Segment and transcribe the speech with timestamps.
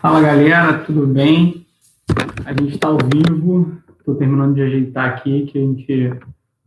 [0.00, 1.66] Fala galera, tudo bem?
[2.44, 3.78] A gente está ao vivo.
[3.98, 6.20] Estou terminando de ajeitar aqui que a gente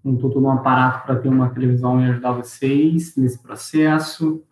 [0.04, 4.44] montou todo um aparato para ter uma televisão e ajudar vocês nesse processo.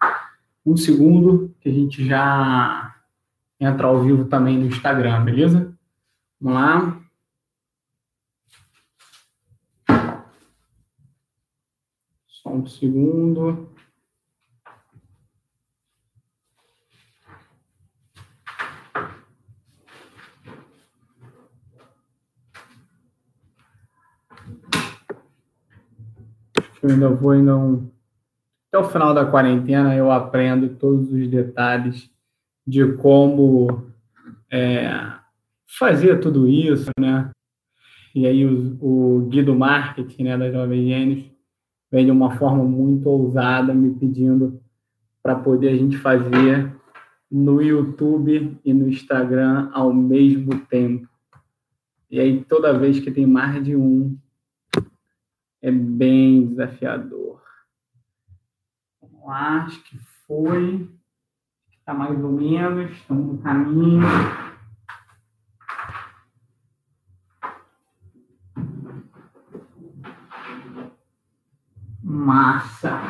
[0.63, 2.95] Um segundo que a gente já
[3.59, 5.73] entra ao vivo também no Instagram, beleza?
[6.39, 7.01] Vamos lá.
[12.27, 13.69] Só um segundo.
[26.81, 27.89] Eu ainda vou ainda um...
[28.67, 32.09] até o final da quarentena eu aprendo todos os detalhes
[32.65, 33.91] de como
[34.51, 35.11] é,
[35.65, 37.31] fazer tudo isso, né?
[38.13, 41.34] E aí o, o Guido Marketing, né, da Jovem Gênios,
[41.95, 44.61] vem de uma forma muito ousada me pedindo
[45.23, 46.75] para poder a gente fazer
[47.31, 51.07] no YouTube e no Instagram ao mesmo tempo.
[52.11, 54.17] E aí toda vez que tem mais de um,
[55.61, 57.41] é bem desafiador.
[59.01, 59.97] Vamos lá, acho que
[60.27, 60.89] foi.
[61.79, 64.01] Está mais ou menos, estamos no caminho.
[72.25, 73.01] Massa.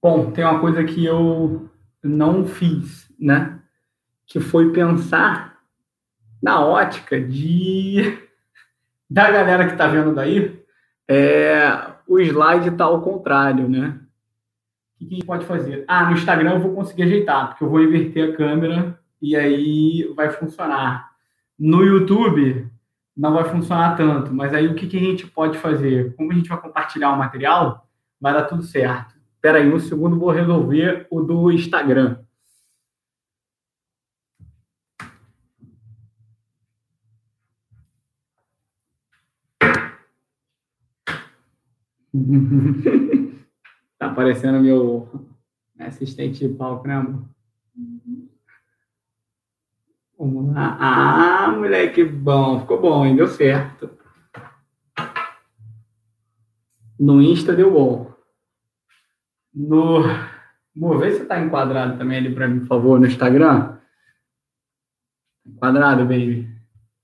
[0.00, 1.70] Bom, tem uma coisa que eu
[2.02, 3.60] não fiz, né?
[4.26, 5.58] Que foi pensar
[6.42, 8.18] na ótica de
[9.08, 10.62] da galera que está vendo daí,
[11.08, 14.00] é, o slide está ao contrário, né?
[14.94, 15.84] O que a gente pode fazer?
[15.86, 20.12] Ah, no Instagram eu vou conseguir ajeitar, porque eu vou inverter a câmera e aí
[20.14, 21.10] vai funcionar.
[21.58, 22.70] No YouTube
[23.16, 26.14] não vai funcionar tanto, mas aí o que, que a gente pode fazer?
[26.16, 27.86] Como a gente vai compartilhar o material,
[28.20, 29.13] vai dar tudo certo.
[29.44, 32.16] Espera aí, um segundo, vou resolver o do Instagram.
[43.98, 45.28] tá aparecendo meu
[45.78, 47.28] assistente de palco, né, amor?
[50.18, 50.78] Vamos lá.
[50.80, 52.60] Ah, moleque, bom.
[52.60, 53.14] Ficou bom, hein?
[53.14, 53.90] Deu certo.
[56.98, 58.13] No Insta deu bom.
[59.54, 60.02] No.
[60.76, 63.76] Vou ver se tá enquadrado também ali para mim, por favor, no Instagram.
[65.46, 66.48] Enquadrado, baby.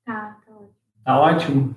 [0.04, 0.70] Tá, tá ótimo.
[1.04, 1.76] Tá ótimo?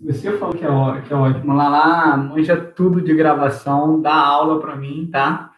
[0.00, 1.54] Você falou que é, que é ótimo.
[1.54, 5.52] Lá, lá, manja tudo de gravação, dá aula para mim, tá?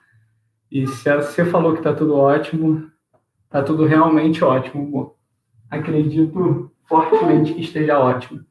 [0.70, 2.91] E se você falou que tá tudo ótimo,
[3.50, 5.16] tá tudo realmente ótimo.
[5.70, 8.44] Acredito fortemente que esteja ótimo.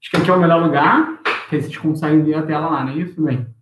[0.00, 2.92] Acho que aqui é o melhor lugar, que vocês conseguem ver a tela lá, não
[2.92, 3.53] é isso, bem?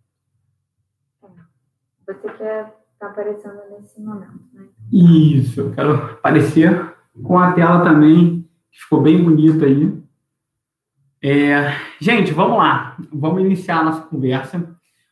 [2.06, 4.64] Você quer estar tá aparecendo nesse momento, né?
[4.92, 10.02] Isso, eu quero aparecer com a tela também, que ficou bem bonita aí.
[11.22, 12.96] É, gente, vamos lá.
[13.12, 14.58] Vamos iniciar a nossa conversa.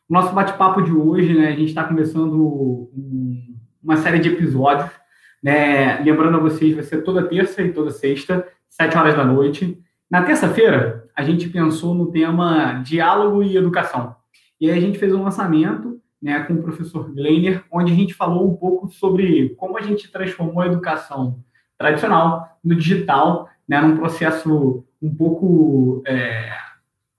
[0.09, 1.47] O nosso bate-papo de hoje, né?
[1.47, 4.89] A gente está começando um, uma série de episódios.
[5.41, 5.99] Né?
[6.01, 9.81] Lembrando a vocês, vai ser toda terça e toda sexta, sete horas da noite.
[10.09, 14.15] Na terça-feira, a gente pensou no tema diálogo e educação.
[14.59, 18.13] E aí a gente fez um lançamento né, com o professor Gleiner, onde a gente
[18.13, 21.43] falou um pouco sobre como a gente transformou a educação
[21.77, 26.51] tradicional no digital, né, num processo um pouco, é,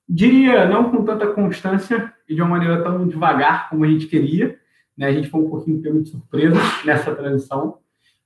[0.08, 4.56] diria, não com tanta constância e de uma maneira tão devagar como a gente queria.
[4.96, 5.06] Né?
[5.06, 7.78] A gente foi um pouquinho pego de surpresa nessa transição.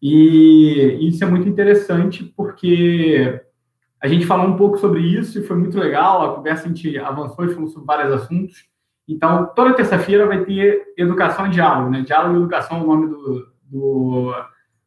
[0.03, 3.41] E isso é muito interessante porque
[4.01, 6.23] a gente falou um pouco sobre isso e foi muito legal.
[6.23, 8.69] A conversa a gente avançou e falou sobre vários assuntos.
[9.09, 12.03] Então, toda terça-feira vai ter Educação e Diálogo, né?
[12.03, 14.35] Diálogo e Educação é o nome do, do,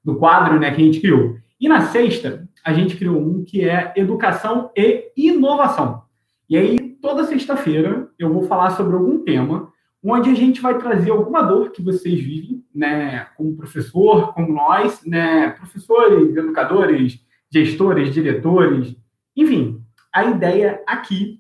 [0.03, 1.37] do quadro né, que a gente criou.
[1.59, 6.03] E na sexta, a gente criou um que é educação e inovação.
[6.49, 9.71] E aí, toda sexta-feira, eu vou falar sobre algum tema
[10.03, 15.03] onde a gente vai trazer alguma dor que vocês vivem, né, como professor, como nós,
[15.05, 17.19] né, professores, educadores,
[17.51, 18.95] gestores, diretores,
[19.35, 19.81] enfim,
[20.13, 21.38] a ideia aqui,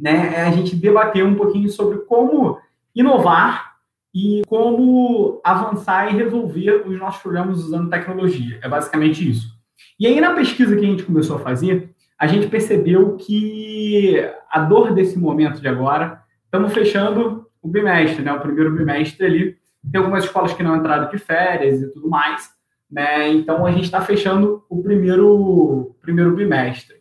[0.00, 2.58] né, é a gente debater um pouquinho sobre como
[2.94, 3.76] inovar
[4.14, 8.58] e como avançar e resolver os nossos problemas usando tecnologia.
[8.62, 9.58] É basicamente isso.
[9.98, 14.16] E aí, na pesquisa que a gente começou a fazer, a gente percebeu que
[14.50, 18.32] a dor desse momento de agora, estamos fechando o bimestre, né?
[18.32, 19.56] O primeiro bimestre ali.
[19.90, 22.48] Tem algumas escolas que não entraram de férias e tudo mais,
[22.90, 23.28] né?
[23.28, 26.97] Então, a gente está fechando o primeiro, primeiro bimestre.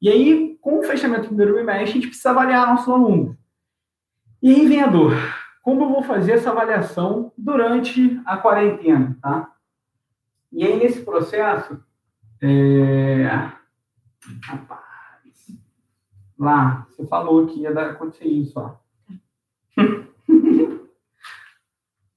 [0.00, 3.36] E aí, com o fechamento do primeiro bimestre, a gente precisa avaliar nossos alunos.
[4.42, 5.14] E aí vem a dor.
[5.62, 9.52] Como eu vou fazer essa avaliação durante a quarentena, tá?
[10.52, 11.82] E aí, nesse processo,
[12.40, 13.24] é...
[14.44, 14.80] rapaz,
[16.38, 18.76] lá, você falou que ia dar, acontecer isso, ó.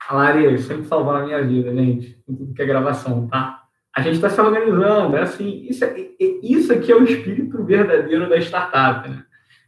[0.08, 3.59] a Lari, sempre salvando a minha vida, gente, tudo que é gravação, tá?
[3.96, 5.96] A gente está se organizando, é assim, isso, é,
[6.44, 9.26] isso aqui é o espírito verdadeiro da startup, né?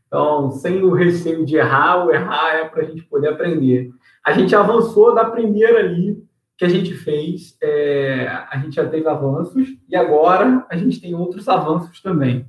[0.07, 3.89] Então, sem o receio de errar, o errar é para a gente poder aprender.
[4.25, 6.21] A gente avançou da primeira ali
[6.57, 11.15] que a gente fez, é, a gente já teve avanços e agora a gente tem
[11.15, 12.45] outros avanços também,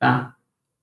[0.00, 0.34] tá?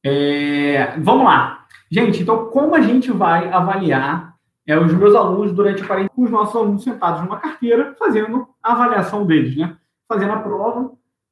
[0.06, 1.66] É, vamos lá.
[1.92, 4.36] Gente, então, como a gente vai avaliar
[4.68, 8.48] é, os meus alunos durante a quarentena, com os nossos alunos sentados numa carteira, fazendo
[8.62, 9.76] a avaliação deles, né?
[10.10, 10.92] Fazendo a prova.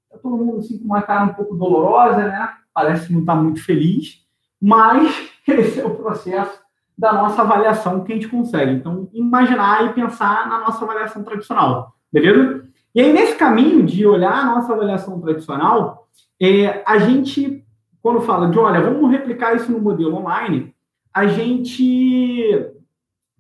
[0.09, 2.50] Tá todo mundo assim, com uma cara um pouco dolorosa, né?
[2.74, 4.25] Parece que não está muito feliz,
[4.62, 6.62] mas esse é o processo
[6.97, 8.71] da nossa avaliação que a gente consegue.
[8.71, 12.65] Então, imaginar e pensar na nossa avaliação tradicional, beleza?
[12.95, 16.07] E aí, nesse caminho de olhar a nossa avaliação tradicional,
[16.41, 17.63] é, a gente,
[18.01, 20.74] quando fala de, olha, vamos replicar isso no modelo online,
[21.13, 22.71] a gente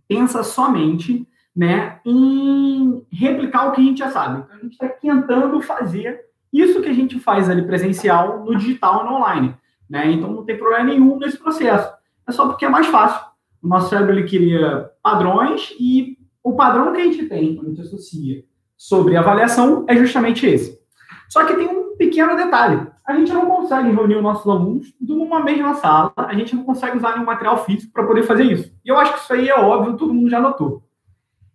[0.07, 1.27] pensa somente
[1.57, 4.41] né, em replicar o que a gente já sabe.
[4.41, 6.21] Então, a gente está tentando fazer
[6.53, 9.55] isso que a gente faz ali presencial no digital e no online.
[9.89, 10.11] Né?
[10.11, 11.91] Então, não tem problema nenhum nesse processo.
[12.27, 13.25] É só porque é mais fácil.
[13.63, 17.69] O nosso cérebro ele queria padrões e o padrão que a gente tem quando a
[17.71, 18.43] gente associa
[18.77, 20.79] sobre avaliação é justamente esse.
[21.27, 22.85] Só que tem um pequeno detalhe.
[23.05, 26.97] A gente não consegue reunir os nossos alunos numa mesma sala, a gente não consegue
[26.97, 28.71] usar nenhum material físico para poder fazer isso.
[28.85, 30.86] E eu acho que isso aí é óbvio, todo mundo já notou.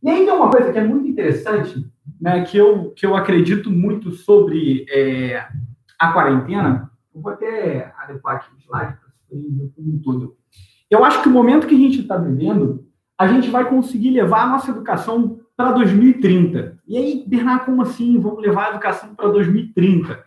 [0.02, 1.86] E aí tem uma coisa que é muito interessante,
[2.20, 5.46] né, que, eu, que eu acredito muito sobre é,
[5.98, 6.90] a quarentena.
[7.14, 10.36] Eu vou até adequar aqui o slide para como um todo.
[10.90, 14.42] Eu acho que o momento que a gente está vivendo, a gente vai conseguir levar
[14.42, 16.78] a nossa educação para 2030.
[16.86, 18.18] E aí, Bernardo, como assim?
[18.18, 20.24] Vamos levar a educação para 2030?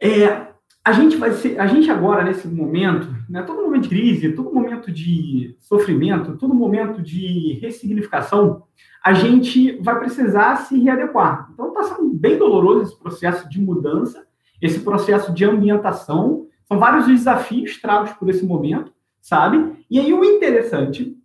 [0.00, 0.47] É,
[0.88, 4.52] a gente vai ser, a gente agora nesse momento, né, todo momento de crise, todo
[4.52, 8.64] momento de sofrimento, todo momento de ressignificação,
[9.04, 11.48] a gente vai precisar se readequar.
[11.52, 14.26] Então está sendo bem doloroso esse processo de mudança,
[14.60, 16.46] esse processo de ambientação.
[16.66, 19.84] São vários desafios tragos por esse momento sabe?
[19.90, 21.16] E aí o interessante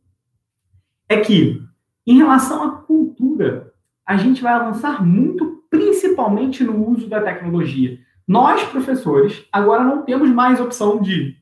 [1.07, 1.61] é que,
[2.05, 3.71] em relação à cultura,
[4.05, 7.99] a gente vai avançar muito, principalmente no uso da tecnologia.
[8.27, 11.35] Nós, professores, agora não temos mais opção de.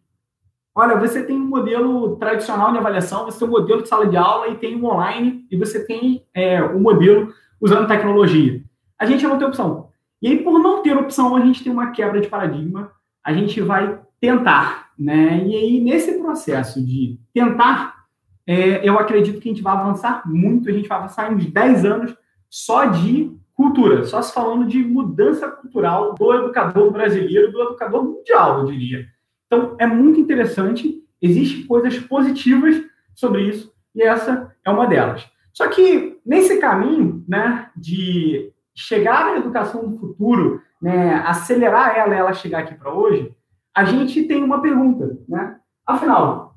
[0.74, 4.16] Olha, você tem um modelo tradicional de avaliação, você tem um modelo de sala de
[4.16, 8.64] aula e tem um online, e você tem é, um modelo usando tecnologia.
[8.98, 9.90] A gente não tem opção.
[10.22, 12.92] E aí, por não ter opção, a gente tem uma quebra de paradigma.
[13.24, 15.44] A gente vai tentar né?
[15.48, 18.06] E aí, nesse processo de tentar,
[18.46, 21.86] é, eu acredito que a gente vai avançar muito, a gente vai avançar uns 10
[21.86, 22.16] anos
[22.48, 28.60] só de cultura, só se falando de mudança cultural do educador brasileiro, do educador mundial,
[28.60, 29.06] eu diria.
[29.46, 32.82] Então, é muito interessante, existem coisas positivas
[33.14, 35.30] sobre isso, e essa é uma delas.
[35.54, 42.34] Só que, nesse caminho né, de chegar à educação do futuro, né, acelerar ela, ela
[42.34, 43.36] chegar aqui para hoje,
[43.76, 45.58] a gente tem uma pergunta, né?
[45.86, 46.56] Afinal,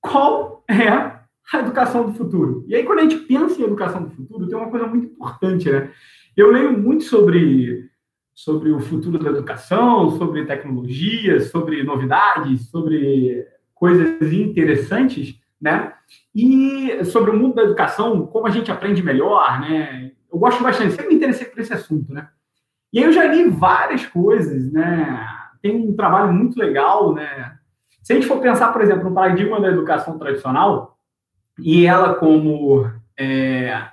[0.00, 1.13] qual é
[1.52, 2.64] a educação do futuro?
[2.66, 5.70] E aí, quando a gente pensa em educação do futuro, tem uma coisa muito importante,
[5.70, 5.90] né?
[6.36, 7.88] Eu leio muito sobre,
[8.34, 15.92] sobre o futuro da educação, sobre tecnologia, sobre novidades, sobre coisas interessantes, né?
[16.34, 20.12] E sobre o mundo da educação, como a gente aprende melhor, né?
[20.32, 22.28] Eu gosto bastante, sempre me interessei por esse assunto, né?
[22.92, 25.26] E aí eu já li várias coisas, né?
[25.64, 27.56] tem um trabalho muito legal, né?
[28.02, 30.93] Se a gente for pensar, por exemplo, no paradigma da educação tradicional,
[31.58, 33.88] e ela como é,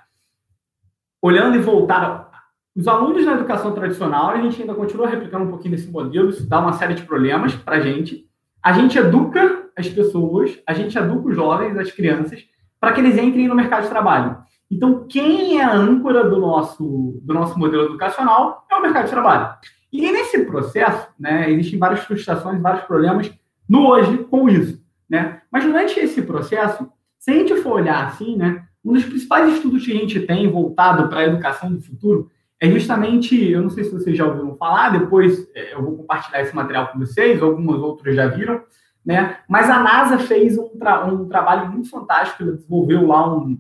[1.22, 2.32] olhando e voltar
[2.76, 6.48] os alunos na educação tradicional, a gente ainda continua replicando um pouquinho desse modelo, isso
[6.48, 8.26] dá uma série de problemas para a gente.
[8.64, 12.44] A gente educa as pessoas, a gente educa os jovens, as crianças,
[12.80, 14.38] para que eles entrem no mercado de trabalho.
[14.70, 19.12] Então, quem é a âncora do nosso, do nosso modelo educacional é o mercado de
[19.12, 19.54] trabalho.
[19.92, 23.30] E nesse processo, né, existem várias frustrações, vários problemas
[23.68, 25.42] no hoje com isso, né?
[25.52, 26.90] Mas durante esse processo,
[27.22, 30.52] se a gente for olhar assim, né, um dos principais estudos que a gente tem
[30.52, 34.58] voltado para a educação do futuro é justamente, eu não sei se vocês já ouviram
[34.58, 38.64] falar, depois é, eu vou compartilhar esse material com vocês, algumas outras já viram,
[39.06, 39.38] né?
[39.48, 43.58] Mas a NASA fez um, tra um trabalho muito fantástico, ela desenvolveu lá um,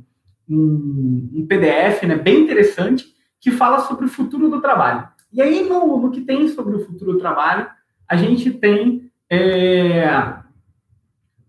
[0.50, 3.06] um, um PDF, né, bem interessante,
[3.40, 5.08] que fala sobre o futuro do trabalho.
[5.32, 7.68] E aí, no, no que tem sobre o futuro do trabalho,
[8.08, 9.12] a gente tem.
[9.30, 10.04] É...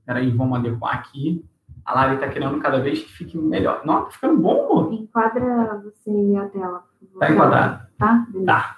[0.04, 1.42] Peraí, vamos adequar aqui.
[1.85, 3.83] A Lari está querendo cada vez que fique melhor.
[3.85, 4.93] Não, tá ficando bom, amor.
[4.93, 6.85] Enquadra você e a tela.
[7.19, 7.87] Tá enquadrado.
[7.99, 8.27] Tá?
[8.29, 8.47] Beleza.
[8.47, 8.77] Tá.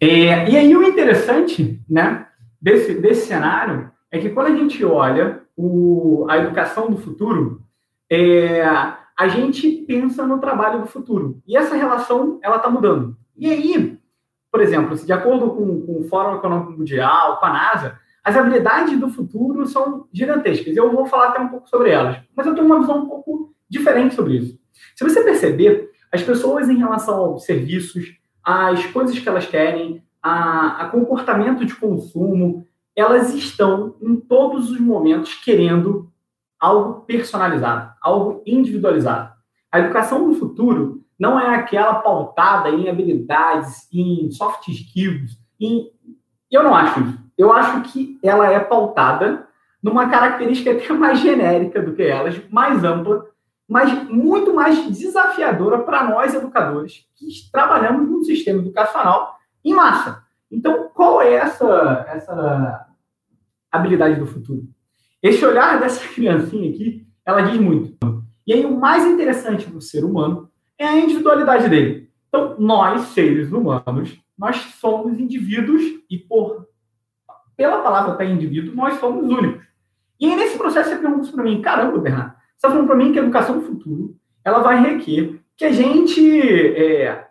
[0.00, 2.26] É, e aí o interessante, né,
[2.60, 7.62] desse, desse cenário é que quando a gente olha o, a educação do futuro,
[8.10, 11.40] é, a gente pensa no trabalho do futuro.
[11.46, 13.16] E essa relação, ela está mudando.
[13.36, 13.98] E aí,
[14.50, 18.98] por exemplo, de acordo com, com o Fórum Econômico Mundial, com a NASA, as habilidades
[18.98, 20.76] do futuro são gigantescas.
[20.76, 22.18] Eu vou falar até um pouco sobre elas.
[22.36, 24.58] Mas eu tenho uma visão um pouco diferente sobre isso.
[24.94, 30.82] Se você perceber, as pessoas em relação aos serviços, às coisas que elas querem, a,
[30.82, 36.12] a comportamento de consumo, elas estão em todos os momentos querendo
[36.60, 39.32] algo personalizado, algo individualizado.
[39.70, 45.90] A educação do futuro não é aquela pautada em habilidades, em soft skills, em...
[46.50, 47.18] eu não acho isso.
[47.42, 49.48] Eu acho que ela é pautada
[49.82, 53.26] numa característica até mais genérica do que elas, mais ampla,
[53.68, 60.22] mas muito mais desafiadora para nós educadores que trabalhamos no sistema educacional em massa.
[60.52, 62.86] Então, qual é essa, essa
[63.72, 64.62] habilidade do futuro?
[65.20, 68.22] Esse olhar dessa criancinha aqui, ela diz muito.
[68.46, 72.08] E aí, o mais interessante do ser humano é a individualidade dele.
[72.28, 76.68] Então, nós, seres humanos, nós somos indivíduos e, por,
[77.56, 79.62] pela palavra até indivíduo, nós somos únicos.
[80.18, 83.12] E aí, nesse processo, você pergunta para mim, caramba, Bernardo, você está falando para mim
[83.12, 87.26] que a educação do futuro, ela vai requer que a gente é,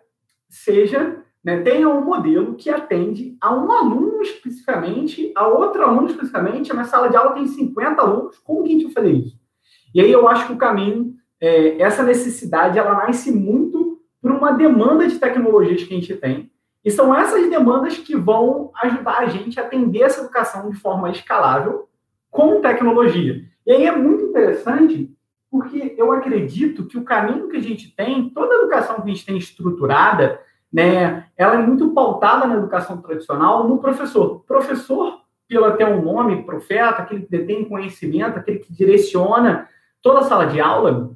[0.48, 6.70] seja né, tenha um modelo que atende a um aluno especificamente, a outro aluno especificamente.
[6.70, 9.36] A minha sala de aula tem 50 alunos, como que a gente vai fazer isso?
[9.94, 14.52] E aí eu acho que o caminho, é, essa necessidade, ela nasce muito por uma
[14.52, 16.51] demanda de tecnologias que a gente tem.
[16.84, 21.10] E são essas demandas que vão ajudar a gente a atender essa educação de forma
[21.10, 21.88] escalável
[22.30, 23.44] com tecnologia.
[23.64, 25.14] E aí é muito interessante,
[25.50, 29.14] porque eu acredito que o caminho que a gente tem, toda a educação que a
[29.14, 30.40] gente tem estruturada,
[30.72, 34.42] né, ela é muito pautada na educação tradicional no professor.
[34.46, 39.68] Professor, pelo até um nome, profeta, aquele que detém conhecimento, aquele que direciona
[40.00, 41.14] toda a sala de aula,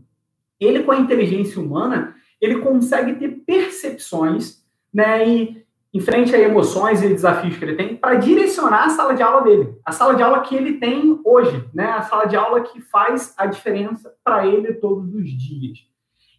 [0.60, 4.62] ele com a inteligência humana, ele consegue ter percepções,
[4.96, 9.14] né, e em frente a emoções e desafios que ele tem, para direcionar a sala
[9.14, 9.78] de aula dele.
[9.84, 13.34] A sala de aula que ele tem hoje, né, a sala de aula que faz
[13.36, 15.80] a diferença para ele todos os dias.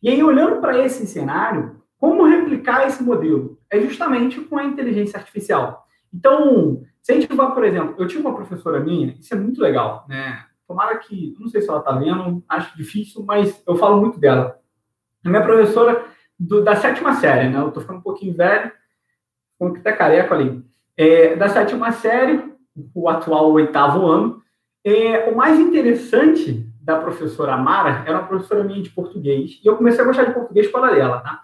[0.02, 3.60] E aí, olhando para esse cenário, como replicar esse modelo?
[3.70, 5.86] É justamente com a inteligência artificial.
[6.12, 9.62] Então, se a gente vai, por exemplo, eu tinha uma professora minha, isso é muito
[9.62, 10.46] legal, né?
[10.68, 14.60] Tomara que, não sei se ela está vendo, acho difícil, mas eu falo muito dela.
[15.24, 17.60] A minha professora do, da sétima série, né?
[17.60, 18.72] Eu estou ficando um pouquinho velho,
[19.74, 20.64] que tá careca ali.
[20.96, 22.44] É, da sétima série,
[22.94, 24.42] o atual oitavo ano.
[24.84, 29.76] É, o mais interessante da professora Mara era uma professora minha de português, e eu
[29.76, 31.42] comecei a gostar de português por dela, tá?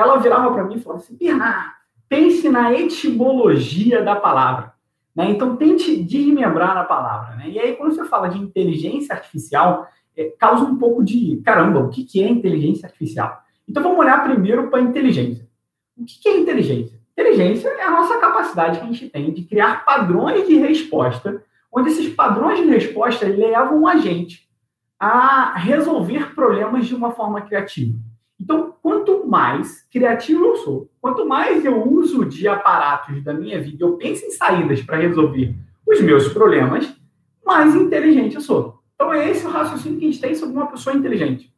[0.00, 1.70] ela virava para mim e falava assim: Bernardo,
[2.08, 4.72] pense na etimologia da palavra.
[5.14, 5.30] Né?
[5.30, 7.36] Então, tente desmembrar a palavra.
[7.36, 7.50] Né?
[7.50, 11.90] E aí, quando você fala de inteligência artificial, é, causa um pouco de caramba, o
[11.90, 13.42] que, que é inteligência artificial?
[13.70, 15.48] Então, vamos olhar primeiro para a inteligência.
[15.96, 16.98] O que, é inteligência?
[17.12, 21.90] Inteligência é a nossa capacidade que a gente tem de criar padrões de resposta, onde
[21.90, 24.48] esses padrões de resposta levam a gente
[24.98, 27.96] a resolver problemas de uma forma criativa.
[28.40, 33.84] Então, quanto mais criativo eu sou, quanto mais eu uso de aparatos da minha vida,
[33.84, 35.54] eu penso em saídas para resolver
[35.86, 36.92] os meus problemas,
[37.46, 38.80] mais inteligente eu sou.
[38.96, 41.54] Então, é esse o raciocínio que a gente tem sobre uma pessoa inteligente.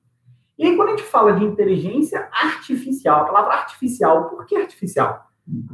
[0.59, 5.26] E aí, quando a gente fala de inteligência artificial, a palavra artificial, por que artificial?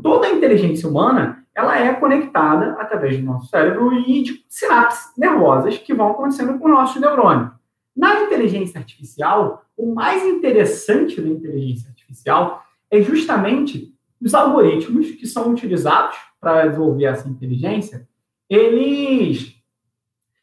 [0.03, 5.77] Toda a inteligência humana, ela é conectada através do nosso cérebro e de sinapses nervosas
[5.77, 7.51] que vão acontecendo com o nosso neurônio.
[7.97, 15.51] Na inteligência artificial, o mais interessante da inteligência artificial é justamente os algoritmos que são
[15.51, 18.09] utilizados para desenvolver essa inteligência,
[18.49, 19.55] eles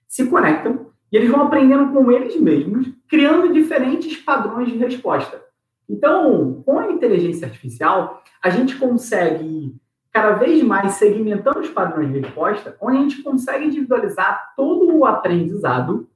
[0.08, 5.44] se conectam e eles vão aprendendo com eles mesmos, criando diferentes padrões de resposta.
[5.90, 9.76] Então, com a inteligência artificial, a gente consegue
[10.12, 15.06] cada vez mais segmentando os padrões de resposta, onde a gente consegue individualizar todo o
[15.06, 16.08] aprendizado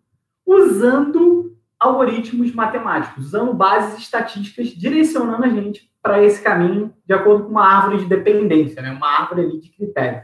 [0.46, 7.52] usando algoritmos matemáticos, usando bases estatísticas, direcionando a gente para esse caminho de acordo com
[7.52, 8.92] uma árvore de dependência, né?
[8.92, 10.24] uma árvore de critérios.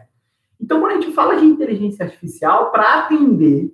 [0.60, 3.74] Então, quando a gente fala de inteligência artificial, para atender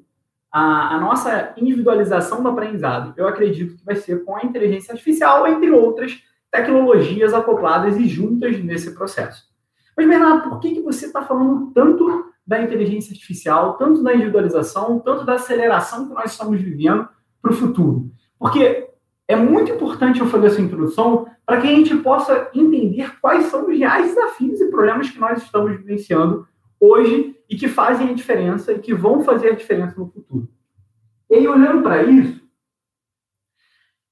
[0.52, 5.48] a, a, nossa individualização do aprendizado, eu acredito que vai ser com a inteligência artificial,
[5.48, 9.50] entre outras tecnologias acopladas e juntas nesse processo.
[9.96, 15.00] Mas, Bernardo, por que, que você está falando tanto da inteligência artificial, tanto da individualização,
[15.00, 17.08] tanto da aceleração que nós estamos vivendo
[17.42, 18.12] para o futuro.
[18.38, 18.90] Porque
[19.28, 23.70] é muito importante eu fazer essa introdução para que a gente possa entender quais são
[23.70, 26.46] os reais desafios e problemas que nós estamos vivenciando
[26.82, 30.50] hoje e que fazem a diferença e que vão fazer a diferença no futuro.
[31.30, 32.42] E aí, olhando para isso,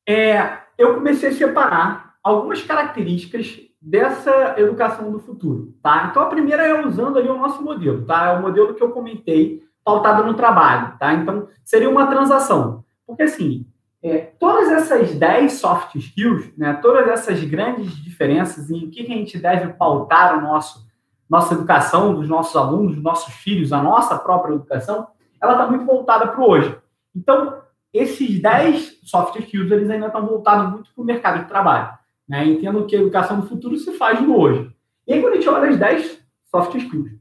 [0.07, 6.07] é, eu comecei a separar algumas características dessa educação do futuro, tá?
[6.09, 8.27] Então, a primeira é usando ali o nosso modelo, tá?
[8.27, 11.13] É o modelo que eu comentei, pautado no trabalho, tá?
[11.13, 12.83] Então, seria uma transação.
[13.07, 13.65] Porque, assim,
[14.03, 19.05] é, todas essas 10 soft skills, né, todas essas grandes diferenças em o que a
[19.05, 20.88] gente deve pautar o nosso,
[21.29, 25.07] nossa educação, dos nossos alunos, dos nossos filhos, a nossa própria educação,
[25.41, 26.75] ela está muito voltada para o hoje.
[27.15, 27.61] Então,
[27.93, 31.97] esses 10 soft skills, eles ainda estão voltados muito para o mercado de trabalho.
[32.27, 32.45] Né?
[32.45, 34.71] Entendo que a educação do futuro se faz no hoje.
[35.07, 37.11] E aí, quando a gente olha as 10 soft skills,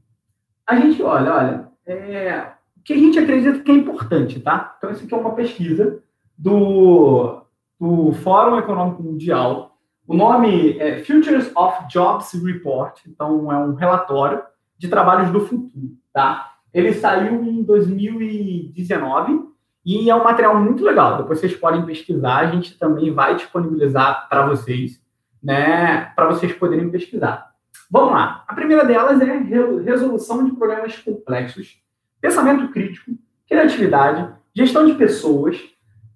[0.65, 4.75] a gente olha, olha, é, o que a gente acredita que é importante, tá?
[4.77, 6.03] Então, isso aqui é uma pesquisa
[6.37, 7.41] do,
[7.79, 9.68] do Fórum Econômico Mundial.
[10.09, 14.41] O nome é Futures of Jobs Report, então é um relatório
[14.75, 16.55] de trabalhos do futuro, tá?
[16.73, 19.43] Ele saiu em 2019
[19.85, 21.17] e é um material muito legal.
[21.17, 24.99] Depois vocês podem pesquisar, a gente também vai disponibilizar para vocês,
[25.43, 27.53] né, para vocês poderem pesquisar.
[27.87, 28.43] Vamos lá.
[28.47, 29.37] A primeira delas é
[29.85, 31.79] resolução de problemas complexos,
[32.19, 33.11] pensamento crítico,
[33.47, 35.61] criatividade, gestão de pessoas,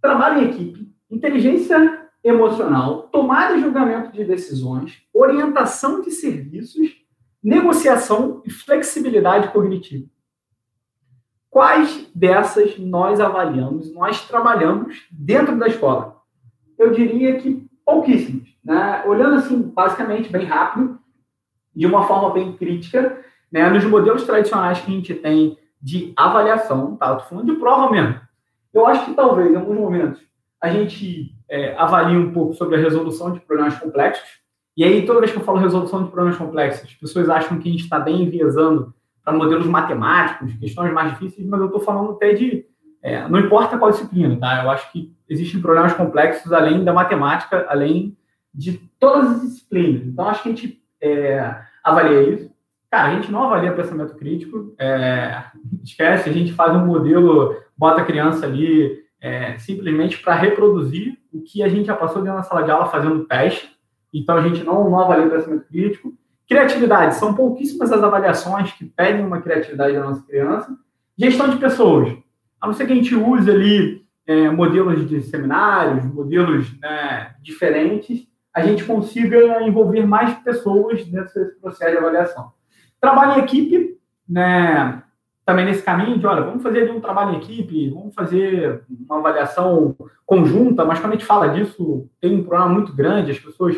[0.02, 6.96] trabalho em equipe, inteligência emocional, tomada e julgamento de decisões, orientação de serviços,
[7.44, 10.08] negociação e flexibilidade cognitiva.
[11.50, 16.22] Quais dessas nós avaliamos, nós trabalhamos dentro da escola?
[16.80, 18.48] Eu diria que pouquíssimas.
[18.64, 19.04] Né?
[19.06, 20.98] Olhando assim, basicamente, bem rápido,
[21.76, 23.70] de uma forma bem crítica, né?
[23.70, 27.12] nos modelos tradicionais que a gente tem de avaliação, tá?
[27.12, 28.20] Estou falando de prova mesmo.
[28.74, 30.22] Eu acho que talvez, em alguns momentos,
[30.62, 34.42] a gente é, um pouco sobre a resolução de problemas complexos.
[34.76, 37.70] E aí, toda vez que eu falo resolução de problemas complexos, as pessoas acham que
[37.70, 38.92] a gente está bem enviesando
[39.24, 42.66] para modelos matemáticos, questões mais difíceis, mas eu estou falando até de.
[43.04, 44.64] É, não importa qual disciplina, tá?
[44.64, 48.18] Eu acho que existem problemas complexos além da matemática, além
[48.52, 50.08] de todas as disciplinas.
[50.08, 52.52] Então, acho que a gente é, avalia isso.
[52.90, 55.44] Cara, a gente não avalia pensamento crítico, é,
[55.84, 61.42] esquece, a gente faz um modelo bota a criança ali é, simplesmente para reproduzir o
[61.42, 63.72] que a gente já passou dentro da sala de aula fazendo teste.
[64.14, 66.14] Então, a gente não, não avalia o pensamento crítico.
[66.48, 70.78] Criatividade, são pouquíssimas as avaliações que pedem uma criatividade da nossa criança.
[71.18, 72.16] Gestão de pessoas,
[72.62, 78.28] a não ser que a gente use ali é, modelos de seminários, modelos né, diferentes,
[78.54, 82.52] a gente consiga envolver mais pessoas nesse processo de avaliação.
[83.02, 83.98] Trabalho em equipe,
[84.30, 85.02] né,
[85.46, 89.96] também nesse caminho de, olha, vamos fazer um trabalho em equipe, vamos fazer uma avaliação
[90.26, 93.76] conjunta, mas quando a gente fala disso, tem um problema muito grande, as pessoas,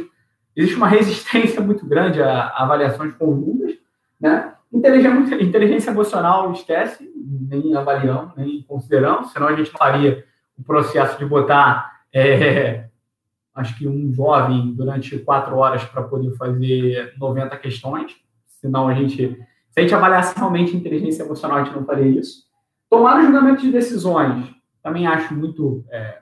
[0.55, 3.75] existe uma resistência muito grande a, avaliações conjuntas,
[4.19, 4.53] né?
[4.71, 7.09] Inteligência, inteligência emocional, esquece,
[7.49, 10.23] nem avaliamos, nem consideramos, senão a gente faria
[10.57, 12.85] o processo de botar, é,
[13.55, 19.39] acho que um jovem durante quatro horas para poder fazer 90 questões, senão a gente
[19.75, 22.45] se a gente avaliasse realmente inteligência emocional, a gente não faria isso.
[22.89, 24.45] Tomar o julgamento de decisões,
[24.81, 25.83] também acho muito.
[25.91, 26.19] É,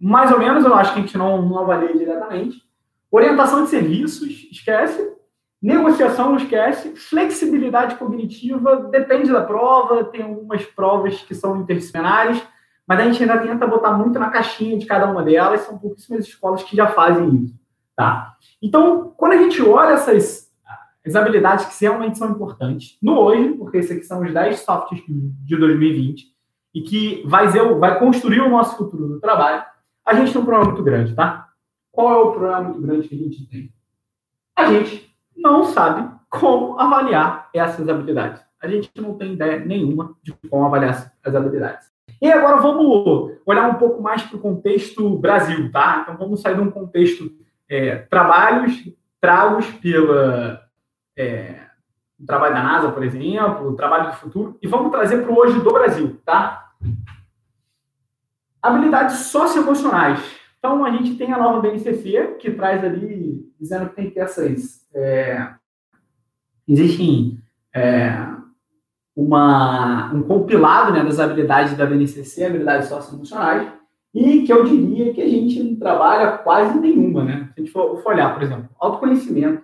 [0.00, 2.56] mais ou menos, eu acho que a gente não, não avalia diretamente.
[3.10, 5.14] Orientação de serviços, esquece.
[5.60, 6.96] Negociação, esquece.
[6.96, 12.42] Flexibilidade cognitiva, depende da prova, tem algumas provas que são interdisciplinares,
[12.88, 16.24] mas a gente ainda tenta botar muito na caixinha de cada uma delas, são pouquíssimas
[16.24, 17.54] escolas que já fazem isso.
[17.94, 18.36] Tá?
[18.62, 20.45] Então, quando a gente olha essas,
[21.06, 24.92] as habilidades que realmente são importantes no hoje, porque esses aqui são os 10 soft
[24.92, 26.26] skills de 2020
[26.74, 29.64] e que vai, ser, vai construir o nosso futuro no trabalho,
[30.04, 31.48] a gente tem um problema muito grande, tá?
[31.92, 33.72] Qual é o problema muito grande que a gente tem?
[34.56, 38.42] A gente não sabe como avaliar essas habilidades.
[38.60, 41.88] A gente não tem ideia nenhuma de como avaliar as habilidades.
[42.20, 46.00] E agora vamos olhar um pouco mais para o contexto Brasil, tá?
[46.02, 47.30] Então vamos sair de um contexto
[47.68, 50.65] é, trabalhos tragos pela
[51.16, 51.60] é,
[52.20, 55.36] o trabalho da NASA, por exemplo, o trabalho do futuro, e vamos trazer para o
[55.36, 56.70] hoje do Brasil, tá?
[58.62, 60.20] Habilidades socioemocionais.
[60.58, 64.86] Então, a gente tem a nova BNCC, que traz ali, dizendo que tem que essas...
[64.94, 65.54] É,
[66.66, 67.38] existem
[67.72, 68.26] é,
[69.14, 73.72] uma, um compilado né, das habilidades da BNCC, habilidades socioemocionais,
[74.12, 77.50] e que eu diria que a gente não trabalha quase nenhuma, né?
[77.54, 79.62] Se a gente for, for olhar, por exemplo, autoconhecimento,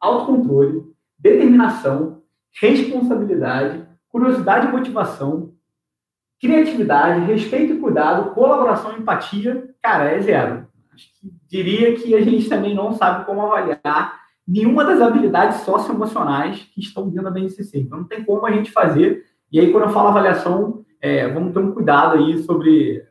[0.00, 0.89] autocontrole,
[1.20, 2.22] determinação,
[2.60, 5.52] responsabilidade, curiosidade e motivação,
[6.40, 10.66] criatividade, respeito e cuidado, colaboração e empatia, cara, é zero.
[11.20, 16.80] Que diria que a gente também não sabe como avaliar nenhuma das habilidades socioemocionais que
[16.80, 17.80] estão dentro da BNCC.
[17.80, 19.24] Então, não tem como a gente fazer.
[19.52, 23.02] E aí, quando eu falo avaliação, é, vamos ter um cuidado aí sobre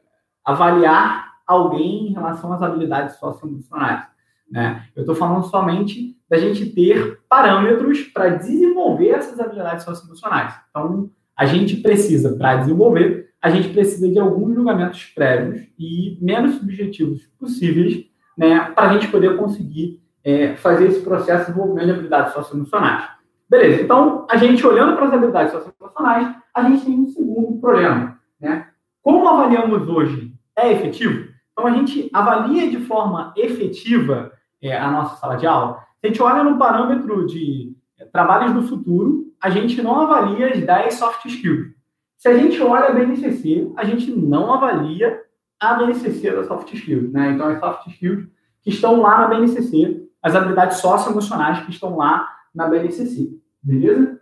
[0.44, 4.06] avaliar alguém em relação às habilidades socioemocionais.
[4.52, 4.84] Né?
[4.96, 10.54] Eu estou falando somente da gente ter parâmetros para desenvolver essas habilidades socioemocionais.
[10.70, 16.56] Então, a gente precisa, para desenvolver, a gente precisa de alguns julgamentos prévios e menos
[16.56, 18.06] subjetivos possíveis
[18.38, 23.10] né, para a gente poder conseguir é, fazer esse processo de desenvolvimento de habilidades socioemocionais.
[23.50, 28.20] Beleza, então, a gente olhando para as habilidades socioemocionais, a gente tem um segundo problema.
[28.40, 28.68] Né?
[29.02, 31.30] Como avaliamos hoje é efetivo?
[31.52, 35.86] Então, a gente avalia de forma efetiva é, a nossa sala de aula.
[36.00, 40.54] Se a gente olha no parâmetro de é, trabalhos do futuro, a gente não avalia
[40.54, 41.74] as 10 soft skills.
[42.18, 45.22] Se a gente olha a BNCC, a gente não avalia
[45.60, 47.12] a BNCC das soft skills.
[47.12, 47.32] Né?
[47.32, 48.28] Então, as soft skills
[48.62, 53.30] que estão lá na BNCC, as habilidades socioemocionais que estão lá na BNCC.
[53.62, 54.20] Beleza?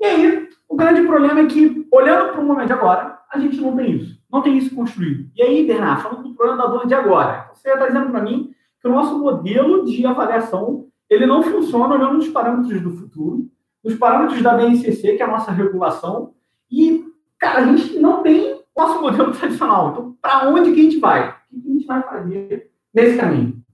[0.00, 3.60] E aí, o grande problema é que, olhando para o momento de agora, a gente
[3.60, 4.18] não tem isso.
[4.30, 5.30] Não tem isso construído.
[5.36, 8.54] E aí, Bernardo, falando do problema da dor de agora, você está dizendo para mim
[8.84, 13.48] que o nosso modelo de avaliação ele não funciona olhando nos parâmetros do futuro,
[13.82, 16.34] nos parâmetros da BNCC, que é a nossa regulação,
[16.70, 17.02] e,
[17.38, 19.90] cara, a gente não tem nosso modelo tradicional.
[19.90, 21.30] Então, para onde que a gente vai?
[21.50, 23.64] O que a gente vai fazer nesse caminho?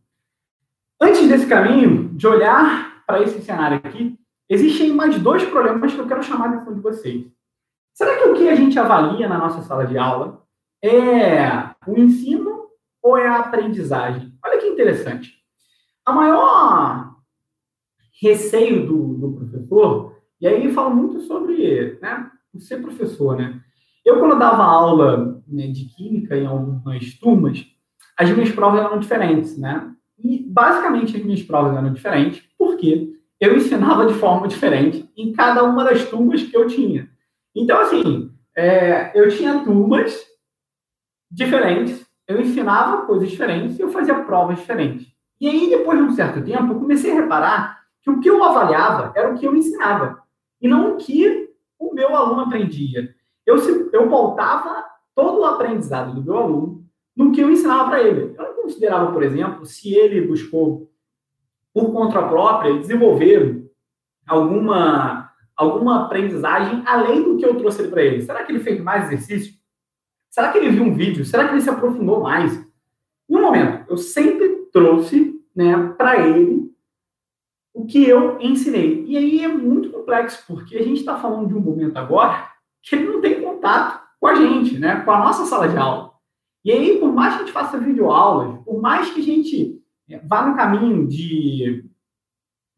[1.00, 4.16] Antes desse caminho, de olhar para esse cenário aqui,
[4.48, 7.26] existem mais dois problemas que eu quero chamar a atenção de vocês.
[7.94, 10.44] Será que o que a gente avalia na nossa sala de aula
[10.84, 11.48] é
[11.84, 12.68] o ensino
[13.02, 14.29] ou é a aprendizagem?
[14.44, 15.34] Olha que interessante.
[16.04, 17.16] A maior
[18.20, 23.60] receio do, do professor, e aí eu falo muito sobre né, ser professor, né?
[24.04, 27.66] Eu, quando dava aula né, de química em algumas turmas,
[28.16, 29.94] as minhas provas eram diferentes, né?
[30.18, 35.62] E, basicamente, as minhas provas eram diferentes porque eu ensinava de forma diferente em cada
[35.64, 37.10] uma das turmas que eu tinha.
[37.54, 40.18] Então, assim, é, eu tinha turmas
[41.30, 45.06] diferentes, eu ensinava coisas diferentes e eu fazia provas diferentes.
[45.40, 48.42] E aí, depois de um certo tempo, eu comecei a reparar que o que eu
[48.42, 50.22] avaliava era o que eu ensinava,
[50.60, 53.14] e não o que o meu aluno aprendia.
[53.46, 53.56] Eu,
[53.92, 56.84] eu pautava todo o aprendizado do meu aluno
[57.16, 58.34] no que eu ensinava para ele.
[58.38, 60.90] Eu não considerava, por exemplo, se ele buscou,
[61.72, 63.70] por conta própria, desenvolver
[64.26, 68.22] alguma, alguma aprendizagem além do que eu trouxe para ele.
[68.22, 69.59] Será que ele fez mais exercício?
[70.30, 71.24] Será que ele viu um vídeo?
[71.24, 72.64] Será que ele se aprofundou mais?
[73.28, 76.70] Um momento, eu sempre trouxe né, para ele
[77.74, 79.04] o que eu ensinei.
[79.06, 82.48] E aí é muito complexo, porque a gente está falando de um momento agora
[82.82, 86.12] que ele não tem contato com a gente, né, com a nossa sala de aula.
[86.64, 90.18] E aí, por mais que a gente faça videoaulas, por mais que a gente é,
[90.18, 91.88] vá no caminho de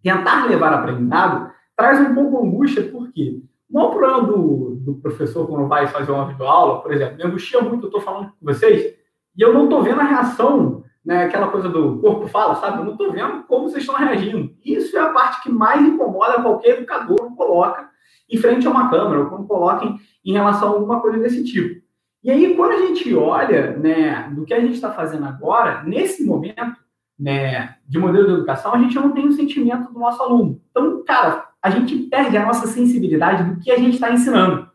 [0.03, 5.69] tentar levar aprendizado, traz um pouco angústia, porque o maior problema do, do professor quando
[5.69, 8.95] vai fazer uma videoaula, por exemplo, me angustia muito, eu estou falando com vocês,
[9.37, 12.79] e eu não estou vendo a reação, né, aquela coisa do corpo fala, sabe?
[12.79, 14.55] Eu não estou vendo como vocês estão reagindo.
[14.65, 17.89] Isso é a parte que mais incomoda qualquer educador quando coloca
[18.31, 21.83] em frente a uma câmera, ou quando coloquem em relação a alguma coisa desse tipo.
[22.23, 26.25] E aí, quando a gente olha né, do que a gente está fazendo agora, nesse
[26.25, 26.77] momento
[27.19, 30.61] né, de modelo de educação, a gente não tem o sentimento do nosso aluno.
[30.71, 34.69] Então, cara, a gente perde a nossa sensibilidade do que a gente está ensinando.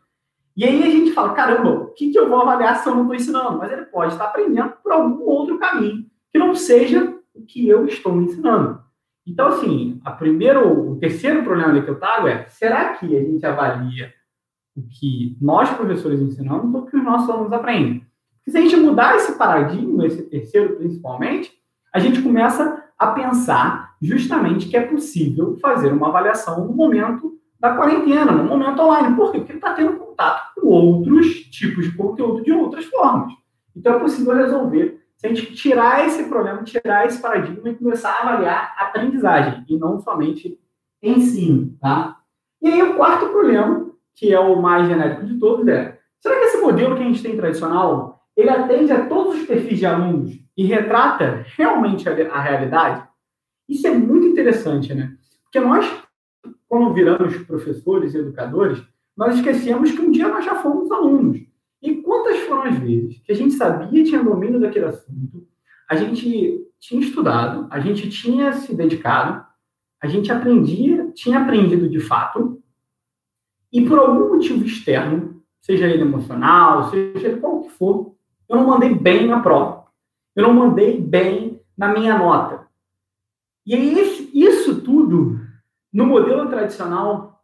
[0.58, 3.02] E aí a gente fala, caramba, o que, que eu vou avaliar se eu não
[3.02, 3.58] estou ensinando?
[3.58, 7.86] Mas ele pode estar aprendendo por algum outro caminho, que não seja o que eu
[7.86, 8.82] estou ensinando.
[9.24, 13.46] Então, assim, a primeiro, o terceiro problema que eu trago é, será que a gente
[13.46, 14.12] avalia
[14.76, 18.04] o que nós, professores, ensinamos ou o que os nossos alunos aprendem.
[18.38, 21.52] Porque se a gente mudar esse paradigma, esse terceiro principalmente,
[21.94, 27.76] a gente começa a pensar justamente que é possível fazer uma avaliação no momento da
[27.76, 29.14] quarentena, no momento online.
[29.14, 29.38] Por quê?
[29.38, 30.07] Porque ele está tendo
[30.68, 33.32] outros tipos de conteúdo de outras formas.
[33.74, 38.10] Então é possível resolver se a gente tirar esse problema, tirar esse paradigma e começar
[38.10, 40.58] a avaliar a aprendizagem e não somente
[41.02, 42.18] ensino, tá?
[42.62, 46.46] E aí o quarto problema que é o mais genético de todos, é: será que
[46.46, 50.38] esse modelo que a gente tem tradicional ele atende a todos os perfis de alunos
[50.56, 53.08] e retrata realmente a, a realidade?
[53.68, 55.14] Isso é muito interessante, né?
[55.44, 55.86] Porque nós,
[56.68, 58.82] quando viramos professores e educadores,
[59.18, 61.40] nós esquecemos que um dia nós já fomos alunos.
[61.82, 65.44] E quantas foram as vezes que a gente sabia, tinha domínio daquele assunto,
[65.90, 69.44] a gente tinha estudado, a gente tinha se dedicado,
[70.00, 72.62] a gente aprendia, tinha aprendido de fato,
[73.72, 78.14] e por algum motivo externo, seja ele emocional, seja ele qual que for,
[78.48, 79.86] eu não mandei bem na prova.
[80.34, 82.68] Eu não mandei bem na minha nota.
[83.66, 85.40] E aí, isso tudo,
[85.92, 87.37] no modelo tradicional,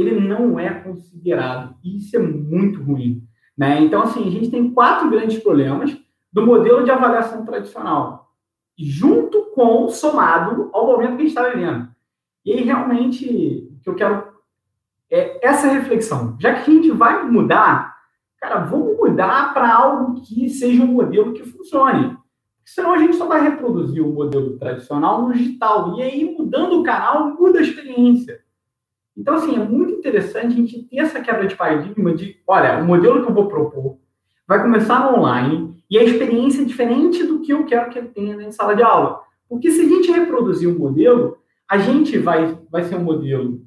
[0.00, 1.74] ele não é considerado.
[1.84, 3.22] Isso é muito ruim.
[3.56, 3.80] Né?
[3.80, 5.96] Então, assim, a gente tem quatro grandes problemas
[6.32, 8.32] do modelo de avaliação tradicional,
[8.78, 11.88] junto com, somado ao momento que a gente está vivendo.
[12.44, 14.28] E aí, realmente, o que eu quero
[15.10, 16.36] é essa reflexão.
[16.38, 17.96] Já que a gente vai mudar,
[18.40, 22.16] cara, vamos mudar para algo que seja um modelo que funcione.
[22.64, 25.98] Senão a gente só vai reproduzir o modelo tradicional no digital.
[25.98, 28.40] E aí, mudando o canal, muda a experiência.
[29.18, 32.84] Então, assim, é muito interessante a gente ter essa quebra de paradigma de, olha, o
[32.84, 33.98] modelo que eu vou propor
[34.46, 38.36] vai começar online e a experiência é diferente do que eu quero que ele tenha
[38.36, 39.20] na sala de aula.
[39.48, 41.36] Porque se a gente reproduzir um modelo,
[41.68, 43.60] a gente vai, vai ser um modelo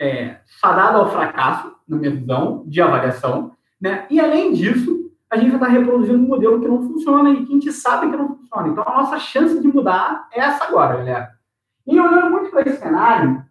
[0.00, 4.06] é, ao fracasso, na minha visão, de avaliação, né?
[4.08, 7.52] E além disso, a gente vai estar reproduzindo um modelo que não funciona e que
[7.52, 8.68] a gente sabe que não funciona.
[8.68, 11.30] Então, a nossa chance de mudar é essa agora, galera.
[11.86, 13.44] E olhando muito para esse cenário,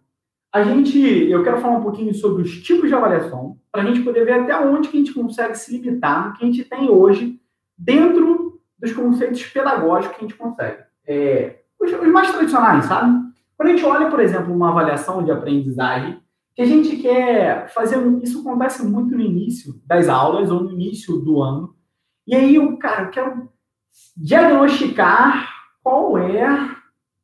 [0.52, 4.02] a gente, eu quero falar um pouquinho sobre os tipos de avaliação, para a gente
[4.02, 6.90] poder ver até onde que a gente consegue se limitar no que a gente tem
[6.90, 7.40] hoje
[7.78, 10.82] dentro dos conceitos pedagógicos que a gente consegue.
[11.06, 13.30] É, os, os mais tradicionais, sabe?
[13.56, 16.20] Quando a gente olha, por exemplo, uma avaliação de aprendizagem,
[16.54, 21.16] que a gente quer fazer, isso acontece muito no início das aulas ou no início
[21.18, 21.74] do ano.
[22.26, 23.48] E aí, eu, cara, eu quero
[24.16, 25.48] diagnosticar
[25.82, 26.44] qual é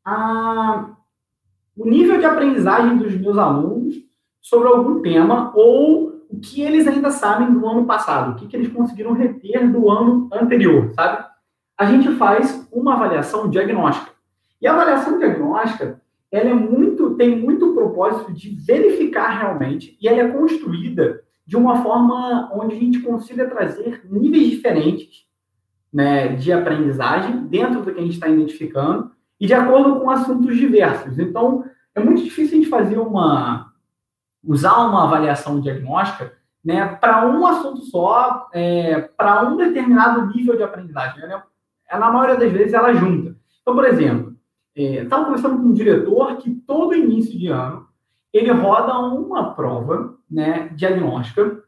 [0.05, 0.96] a,
[1.77, 3.95] o nível de aprendizagem dos meus alunos
[4.41, 8.57] sobre algum tema ou o que eles ainda sabem do ano passado, o que, que
[8.57, 11.25] eles conseguiram reter do ano anterior, sabe?
[11.79, 14.11] A gente faz uma avaliação diagnóstica.
[14.61, 16.01] E a avaliação diagnóstica,
[16.33, 21.83] ela é muito, tem muito propósito de verificar realmente, e ela é construída de uma
[21.83, 25.27] forma onde a gente consiga trazer níveis diferentes
[25.93, 30.57] né, de aprendizagem dentro do que a gente está identificando e de acordo com assuntos
[30.57, 31.19] diversos.
[31.19, 33.73] Então, é muito difícil a gente fazer uma
[34.45, 36.33] usar uma avaliação diagnóstica
[36.65, 41.21] né, para um assunto só, é, para um determinado nível de aprendizagem.
[41.21, 41.43] Né?
[41.93, 43.37] Na maioria das vezes ela junta.
[43.61, 44.37] Então, por exemplo,
[44.75, 47.87] é, estava conversando com um diretor que todo início de ano
[48.33, 51.63] ele roda uma prova né, diagnóstica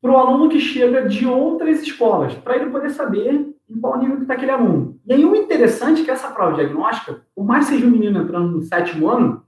[0.00, 4.22] para o aluno que chega de outras escolas, para ele poder saber em qual nível
[4.22, 4.95] está aquele aluno.
[5.06, 8.20] E aí o interessante é que essa prova diagnóstica, por mais que seja um menino
[8.20, 9.44] entrando no sétimo ano,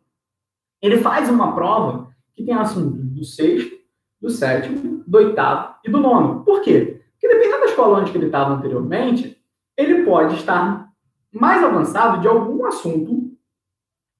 [0.80, 3.76] ele faz uma prova que tem assuntos do sexto,
[4.20, 6.44] do sétimo, do oitavo e do nono.
[6.44, 7.02] Por quê?
[7.12, 9.36] Porque dependendo da escola onde ele estava anteriormente,
[9.76, 10.88] ele pode estar
[11.32, 13.32] mais avançado de algum assunto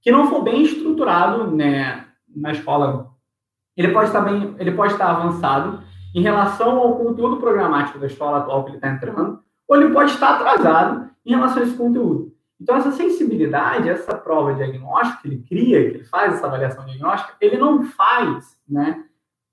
[0.01, 3.12] que não for bem estruturado né, na escola.
[3.77, 5.83] Ele pode estar bem, ele pode estar avançado
[6.14, 10.12] em relação ao conteúdo programático da escola atual que ele está entrando, ou ele pode
[10.12, 12.33] estar atrasado em relação a esse conteúdo.
[12.61, 17.35] Então, essa sensibilidade, essa prova diagnóstica que ele cria, que ele faz essa avaliação diagnóstica,
[17.40, 19.04] ele não faz, né,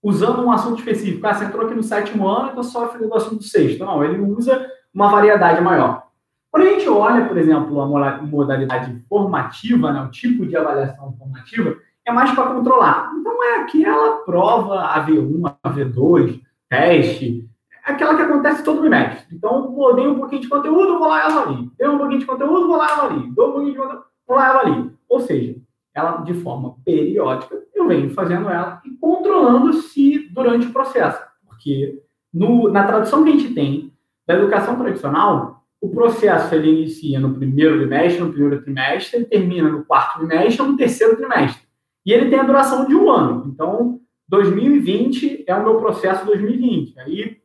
[0.01, 1.25] usando um assunto específico.
[1.27, 3.83] Ah, você entrou aqui no sétimo ano, então sofre do assunto sexto.
[3.83, 6.07] Não, ele usa uma variedade maior.
[6.49, 11.75] Quando a gente olha, por exemplo, a modalidade formativa, né, o tipo de avaliação formativa,
[12.05, 13.11] é mais para controlar.
[13.19, 17.47] Então, é aquela prova AV1, AV2, teste,
[17.85, 19.35] aquela que acontece todo bimestre.
[19.35, 21.71] Então, pô, dei um pouquinho de conteúdo, vou lá e avalio.
[21.77, 23.33] Dei um pouquinho de conteúdo, vou lá e avalio.
[23.33, 24.93] Dou um pouquinho de conteúdo, vou lá e avalio.
[25.07, 25.55] Ou seja,
[25.93, 31.21] ela, de forma periódica, eu venho fazendo ela e controlando se durante o processo.
[31.47, 32.01] Porque
[32.33, 33.93] no, na tradução que a gente tem
[34.27, 39.69] da educação tradicional, o processo ele inicia no primeiro bimestre, no primeiro trimestre, ele termina
[39.69, 41.63] no quarto bimestre ou no terceiro trimestre.
[42.05, 43.45] E ele tem a duração de um ano.
[43.53, 46.99] Então, 2020 é o meu processo 2020.
[46.99, 47.44] Aí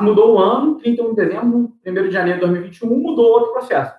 [0.00, 3.94] mudou o ano, 31 de dezembro, 1 de janeiro de 2021, mudou outro processo.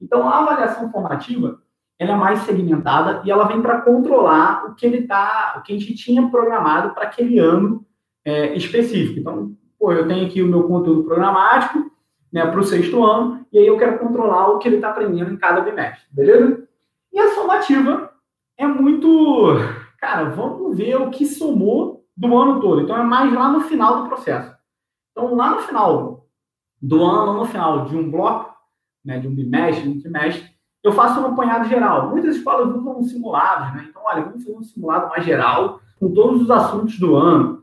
[0.00, 1.60] Então, a avaliação formativa
[1.98, 5.74] ela é mais segmentada e ela vem para controlar o que ele tá, o que
[5.74, 7.84] a gente tinha programado para aquele ano
[8.24, 9.20] é, específico.
[9.20, 11.90] Então, pô, eu tenho aqui o meu conteúdo programático,
[12.32, 15.30] né, para o sexto ano, e aí eu quero controlar o que ele está aprendendo
[15.30, 16.66] em cada bimestre, beleza?
[17.12, 18.10] E a somativa
[18.56, 19.56] é muito.
[19.98, 22.80] Cara, vamos ver o que somou do ano todo.
[22.80, 24.54] Então é mais lá no final do processo.
[25.10, 26.26] Então, lá no final
[26.80, 28.54] do ano, no final de um bloco,
[29.04, 30.48] né, de um bimestre, de um trimestre,
[30.82, 32.10] eu faço um apanhado geral.
[32.10, 33.86] Muitas escolas usam simulados, né?
[33.88, 37.62] Então, olha, vamos fazer um simulado mais geral com todos os assuntos do ano.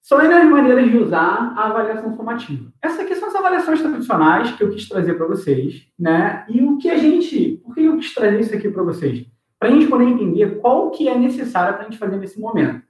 [0.00, 2.72] São ainda as maneiras de usar a avaliação formativa.
[2.80, 6.46] Essas aqui são as avaliações tradicionais que eu quis trazer para vocês, né?
[6.48, 9.26] E o que a gente, por que eu quis trazer isso aqui para vocês?
[9.58, 12.82] Para a gente poder entender qual que é necessário para a gente fazer nesse momento.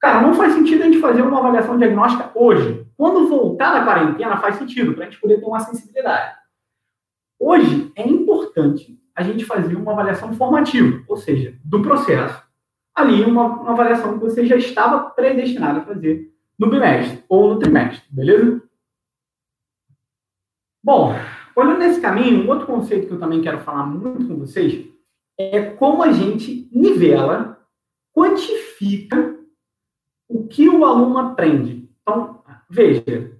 [0.00, 2.86] Cara, não faz sentido a gente fazer uma avaliação diagnóstica hoje.
[2.96, 6.36] Quando voltar da quarentena, faz sentido, para a gente poder ter uma sensibilidade.
[7.38, 12.42] Hoje, é importante a gente fazer uma avaliação formativa, ou seja, do processo.
[12.94, 17.58] Ali, uma, uma avaliação que você já estava predestinado a fazer no bimestre ou no
[17.58, 18.62] trimestre, beleza?
[20.82, 21.14] Bom,
[21.54, 24.86] olhando nesse caminho, um outro conceito que eu também quero falar muito com vocês
[25.38, 27.58] é como a gente nivela,
[28.14, 29.39] quantifica
[30.30, 31.90] o que o aluno aprende.
[32.00, 32.38] Então,
[32.70, 33.32] veja,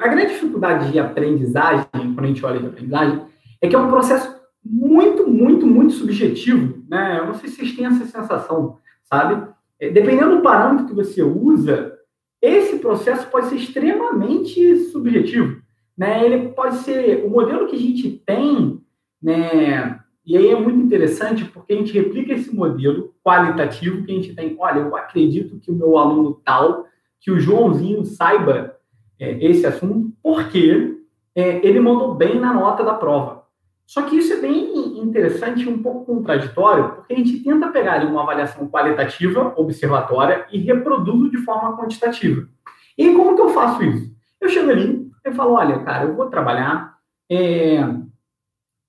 [0.00, 3.22] a grande dificuldade de aprendizagem, quando a gente olha de aprendizagem,
[3.60, 6.82] é que é um processo muito, muito, muito subjetivo.
[6.88, 7.18] Né?
[7.20, 9.46] Eu não sei se vocês têm essa sensação, sabe?
[9.78, 11.96] É, dependendo do parâmetro que você usa,
[12.40, 15.62] esse processo pode ser extremamente subjetivo.
[15.96, 16.24] Né?
[16.24, 18.80] Ele pode ser o modelo que a gente tem,
[19.22, 20.01] né?
[20.24, 24.34] E aí é muito interessante porque a gente replica esse modelo qualitativo que a gente
[24.34, 24.56] tem.
[24.58, 26.86] Olha, eu acredito que o meu aluno tal,
[27.20, 28.76] que o Joãozinho saiba
[29.18, 30.96] é, esse assunto, porque
[31.34, 33.42] é, ele mandou bem na nota da prova.
[33.86, 37.94] Só que isso é bem interessante e um pouco contraditório, porque a gente tenta pegar
[37.94, 42.48] ali uma avaliação qualitativa, observatória, e reproduzo de forma quantitativa.
[42.96, 44.12] E como que eu faço isso?
[44.40, 46.96] Eu chego ali e falo, olha, cara, eu vou trabalhar
[47.30, 47.80] é,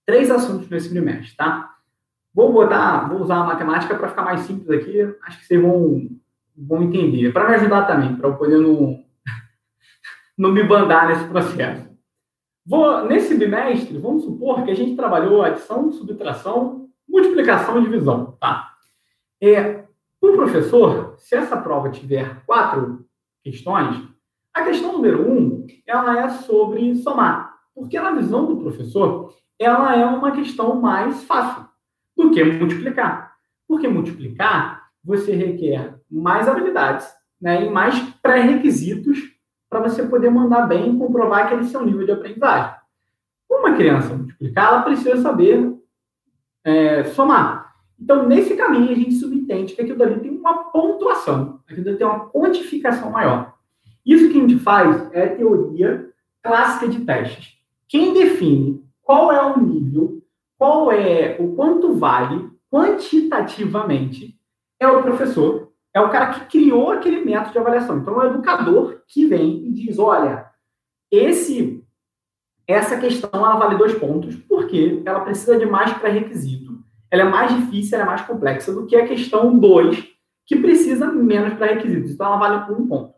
[0.06, 1.76] três assuntos nesse trimestre, tá?
[2.34, 6.10] Vou botar, vou usar a matemática para ficar mais simples aqui, acho que vocês vão,
[6.58, 7.32] vão entender.
[7.32, 9.04] Para me ajudar também, para eu poder não,
[10.38, 11.94] não me bandar nesse processo.
[12.66, 18.74] Vou, nesse bimestre, vamos supor que a gente trabalhou adição, subtração, multiplicação e divisão, tá?
[19.42, 19.84] É,
[20.22, 23.06] o professor, se essa prova tiver quatro
[23.44, 24.02] questões,
[24.54, 27.54] a questão número um, ela é sobre somar.
[27.76, 31.66] Porque na visão do professor, ela é uma questão mais fácil
[32.16, 33.34] do que multiplicar.
[33.68, 37.08] Porque multiplicar, você requer mais habilidades
[37.42, 39.20] né, e mais pré-requisitos
[39.70, 42.76] para você poder mandar bem e comprovar aquele seu nível de aprendizagem.
[43.50, 45.76] Uma criança multiplicar, ela precisa saber
[46.64, 47.74] é, somar.
[48.00, 52.06] Então, nesse caminho, a gente subentende que aquilo dali tem uma pontuação, aquilo dali tem
[52.06, 53.54] uma quantificação maior.
[54.06, 56.10] Isso que a gente faz é a teoria
[56.42, 57.58] clássica de testes.
[57.88, 60.24] Quem define qual é o nível,
[60.58, 64.40] qual é o quanto vale quantitativamente,
[64.80, 68.00] é o professor, é o cara que criou aquele método de avaliação.
[68.00, 70.50] Então, é o educador que vem e diz: olha,
[71.12, 71.84] esse
[72.66, 76.82] essa questão ela vale dois pontos, porque ela precisa de mais pré-requisito.
[77.12, 80.08] Ela é mais difícil, ela é mais complexa do que a questão 2,
[80.48, 82.12] que precisa menos pré-requisitos.
[82.12, 83.14] Então, ela vale um ponto.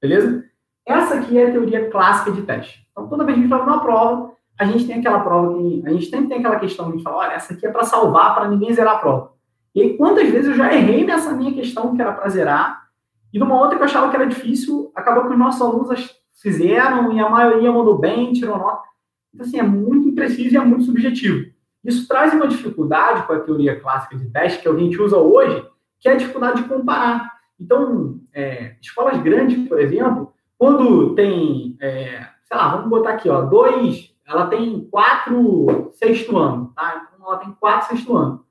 [0.00, 0.44] Beleza?
[0.86, 2.86] Essa aqui é a teoria clássica de teste.
[2.92, 5.82] Então, toda vez que a gente faz uma prova, a gente tem aquela prova que.
[5.86, 7.84] A gente sempre tem aquela questão que a gente fala: olha, essa aqui é para
[7.84, 9.32] salvar, para ninguém zerar a prova.
[9.74, 12.84] E aí, quantas vezes eu já errei nessa minha questão que era para zerar,
[13.32, 17.12] e numa outra que eu achava que era difícil, acabou que os nossos alunos fizeram
[17.12, 18.86] e a maioria mandou bem, tirou nota.
[19.32, 21.52] Então, assim, é muito impreciso e é muito subjetivo.
[21.84, 25.66] Isso traz uma dificuldade com a teoria clássica de teste que a gente usa hoje,
[25.98, 27.28] que é a dificuldade de comparar.
[27.60, 33.42] Então, é, escolas grandes, por exemplo, quando tem, é, sei lá, vamos botar aqui, ó,
[33.42, 37.08] dois, ela tem quatro sexto ano, tá?
[37.14, 38.44] Então, ela tem quatro sexto ano.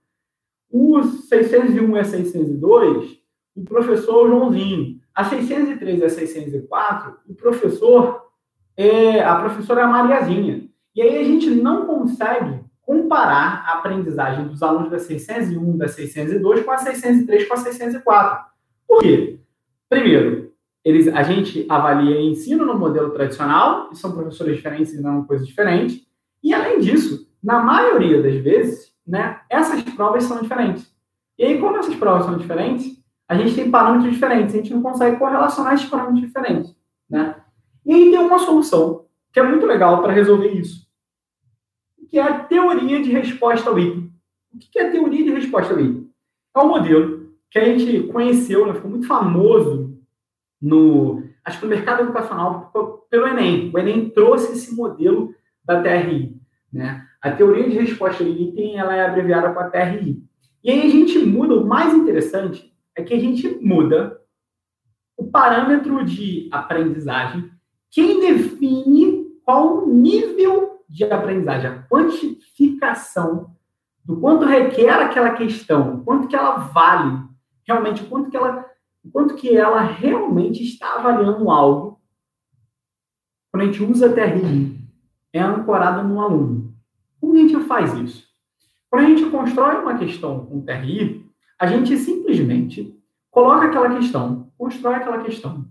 [0.72, 3.20] Os 601 e a 602,
[3.56, 5.02] o professor Joãozinho.
[5.14, 8.32] A 603 e a 604, o professor
[8.76, 10.68] é a professora é Mariazinha.
[10.96, 16.64] E aí a gente não consegue comparar a aprendizagem dos alunos da 601 da 602
[16.64, 18.46] com a 603 com a 604.
[18.88, 19.40] Por quê?
[19.90, 20.53] Primeiro,
[20.84, 26.06] eles, a gente avalia ensino no modelo tradicional, e são professores diferentes, ensinando coisas diferentes.
[26.44, 30.94] E, além disso, na maioria das vezes, né, essas provas são diferentes.
[31.38, 34.82] E aí, como essas provas são diferentes, a gente tem parâmetros diferentes, a gente não
[34.82, 36.76] consegue correlacionar esses parâmetros diferentes.
[37.10, 37.36] Né?
[37.86, 40.88] E aí tem uma solução que é muito legal para resolver isso,
[42.10, 44.12] que é a teoria de resposta ao item.
[44.54, 46.10] O que é a teoria de resposta ao item?
[46.56, 49.93] É um modelo que a gente conheceu, né, ficou muito famoso
[50.64, 52.72] no, acho que no mercado educacional
[53.10, 53.70] pelo Enem.
[53.74, 56.40] O Enem trouxe esse modelo da TRI.
[56.72, 57.06] Né?
[57.22, 60.24] A teoria de resposta ao item ela é abreviada com a TRI.
[60.64, 64.18] E aí a gente muda, o mais interessante é que a gente muda
[65.18, 67.52] o parâmetro de aprendizagem,
[67.92, 73.52] quem define qual o nível de aprendizagem, a quantificação
[74.04, 77.22] do quanto requer aquela questão, quanto que ela vale,
[77.68, 78.66] realmente, quanto que ela
[79.04, 82.00] o quanto que ela realmente está avaliando algo,
[83.52, 84.80] quando a gente usa TRI,
[85.32, 86.74] é ancorada no aluno.
[87.20, 88.28] Como a gente faz isso?
[88.90, 91.26] Quando a gente constrói uma questão com TRI,
[91.60, 92.98] a gente simplesmente
[93.30, 95.66] coloca aquela questão, constrói aquela questão.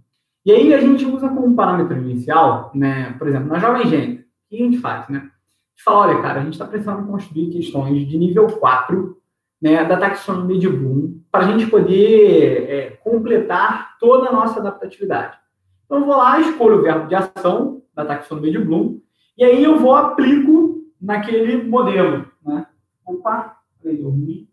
[0.44, 4.48] E aí a gente usa como parâmetro inicial, né, por exemplo, na Jovem Gênero, o
[4.48, 5.18] que a gente faz, né?
[5.18, 9.16] A gente fala, olha, cara, a gente está precisando construir questões de nível 4
[9.62, 15.38] né, da taxonomia de Bloom para a gente poder é, completar toda a nossa adaptatividade.
[15.86, 19.00] Então, eu vou lá, escolho o verbo de ação da taxonomia de Bloom
[19.38, 22.26] e aí eu vou aplico naquele modelo.
[22.44, 22.66] Né?
[23.06, 24.50] Opa, peraí, dormi.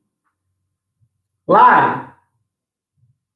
[1.47, 2.07] Lari.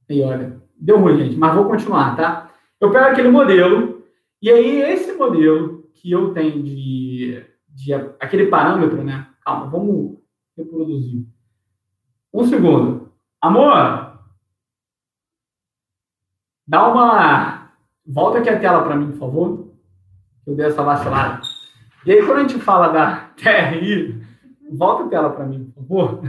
[0.10, 2.52] Aí, olha, deu ruim, gente, mas vou continuar, tá?
[2.80, 4.04] Eu pego aquele modelo
[4.40, 9.28] e aí esse modelo que eu tenho de, de aquele parâmetro, né?
[9.44, 10.20] Calma, vamos
[10.56, 11.26] reproduzir.
[12.34, 13.12] Um segundo.
[13.40, 14.18] Amor,
[16.68, 17.72] dá uma.
[18.06, 19.68] Volta aqui a tela para mim, por favor.
[20.48, 21.42] Eu dei essa vacilada.
[22.06, 24.20] E aí, quando a gente fala da TRI,
[24.72, 26.22] volta a tela para mim, por favor.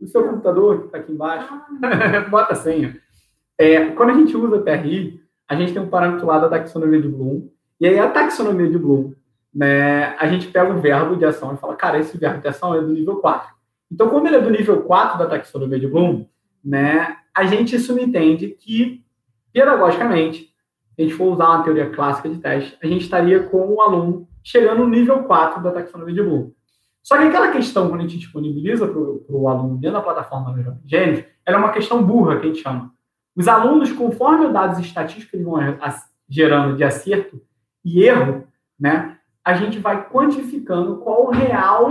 [0.00, 1.48] O seu computador que está aqui embaixo.
[2.30, 2.96] Bota a senha.
[3.56, 7.08] É, quando a gente usa TRI, a gente tem um parâmetro lá da taxonomia de
[7.08, 7.48] Bloom.
[7.80, 9.14] E aí, a taxonomia de Bloom,
[9.54, 12.74] né, a gente pega o verbo de ação e fala, cara, esse verbo de ação
[12.74, 13.57] é do nível 4.
[13.90, 16.26] Então, como ele é do nível 4 da taxonomia de Bloom,
[16.64, 19.04] né, a gente subentende que,
[19.52, 20.52] pedagogicamente,
[20.94, 23.80] se a gente for usar uma teoria clássica de teste, a gente estaria com o
[23.80, 26.50] aluno chegando no nível 4 da taxonomia de Bloom.
[27.02, 30.60] Só que aquela questão, quando a gente disponibiliza para o aluno dentro da plataforma do
[30.60, 32.92] ela é uma questão burra, que a gente chama.
[33.34, 35.56] Os alunos, conforme os dados estatísticos que vão
[36.28, 37.40] gerando de acerto
[37.84, 38.46] e erro,
[38.78, 41.88] né, a gente vai quantificando qual o real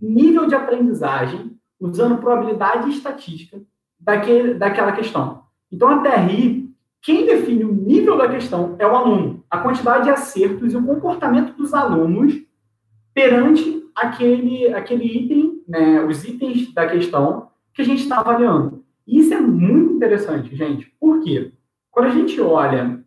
[0.00, 3.60] nível de aprendizagem usando probabilidade estatística
[3.98, 5.42] daquele, daquela questão.
[5.70, 6.70] Então, a TRI,
[7.02, 10.84] quem define o nível da questão é o aluno, a quantidade de acertos e o
[10.84, 12.34] comportamento dos alunos
[13.14, 18.84] perante aquele, aquele item, né, os itens da questão que a gente está avaliando.
[19.06, 20.86] E isso é muito interessante, gente.
[21.00, 21.52] Por quê?
[21.90, 23.02] Quando a gente olha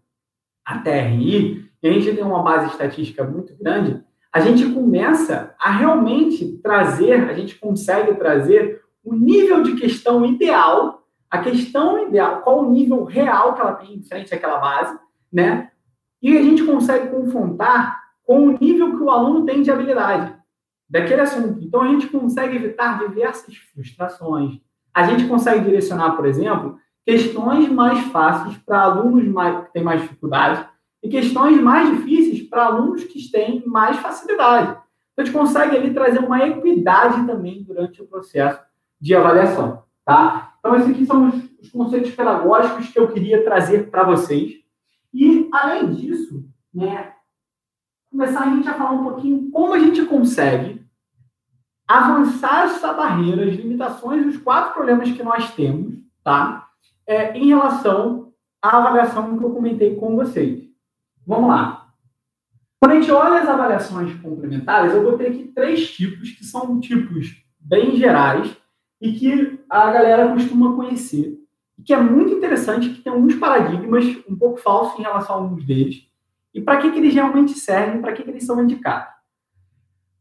[0.65, 4.03] a TRI, e a gente tem uma base estatística muito grande,
[4.33, 11.05] a gente começa a realmente trazer, a gente consegue trazer o nível de questão ideal,
[11.29, 14.97] a questão ideal, qual o nível real que ela tem em frente àquela base,
[15.31, 15.69] né?
[16.21, 20.33] E a gente consegue confrontar com o nível que o aluno tem de habilidade
[20.89, 21.59] daquele assunto.
[21.61, 24.59] Então a gente consegue evitar diversas frustrações.
[24.93, 30.01] A gente consegue direcionar, por exemplo, questões mais fáceis para alunos mais, que têm mais
[30.01, 30.67] dificuldade
[31.03, 34.71] e questões mais difíceis para alunos que têm mais facilidade.
[34.71, 38.61] Então, a gente consegue ali trazer uma equidade também durante o processo
[38.99, 40.55] de avaliação, tá?
[40.59, 44.53] Então, esses aqui são os, os conceitos pedagógicos que eu queria trazer para vocês.
[45.13, 47.13] E, além disso, né,
[48.11, 50.85] começar a gente a falar um pouquinho como a gente consegue
[51.87, 56.69] avançar essa barreira, as limitações, os quatro problemas que nós temos, tá?
[57.05, 58.31] É, em relação
[58.61, 60.70] à avaliação que eu comentei com vocês.
[61.31, 61.87] Vamos lá.
[62.77, 67.41] Quando a gente olha as avaliações complementares, eu botei aqui três tipos, que são tipos
[67.57, 68.53] bem gerais
[68.99, 71.39] e que a galera costuma conhecer.
[71.77, 75.39] E que é muito interessante, que tem alguns paradigmas um pouco falsos em relação a
[75.39, 76.05] alguns deles.
[76.53, 79.13] E para que, que eles realmente servem, para que, que eles são indicados.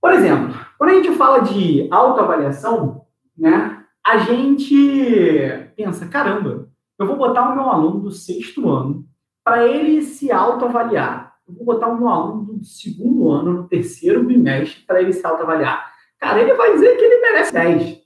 [0.01, 3.05] Por exemplo, quando a gente fala de autoavaliação,
[3.37, 9.10] né, a gente pensa, caramba, eu vou botar o meu aluno do sexto ano
[9.45, 11.35] para ele se autoavaliar.
[11.49, 15.91] Eu vou botar meu aluno do segundo ano, no terceiro bimestre, para ele se autoavaliar.
[16.19, 18.01] Cara, ele vai dizer que ele merece 10.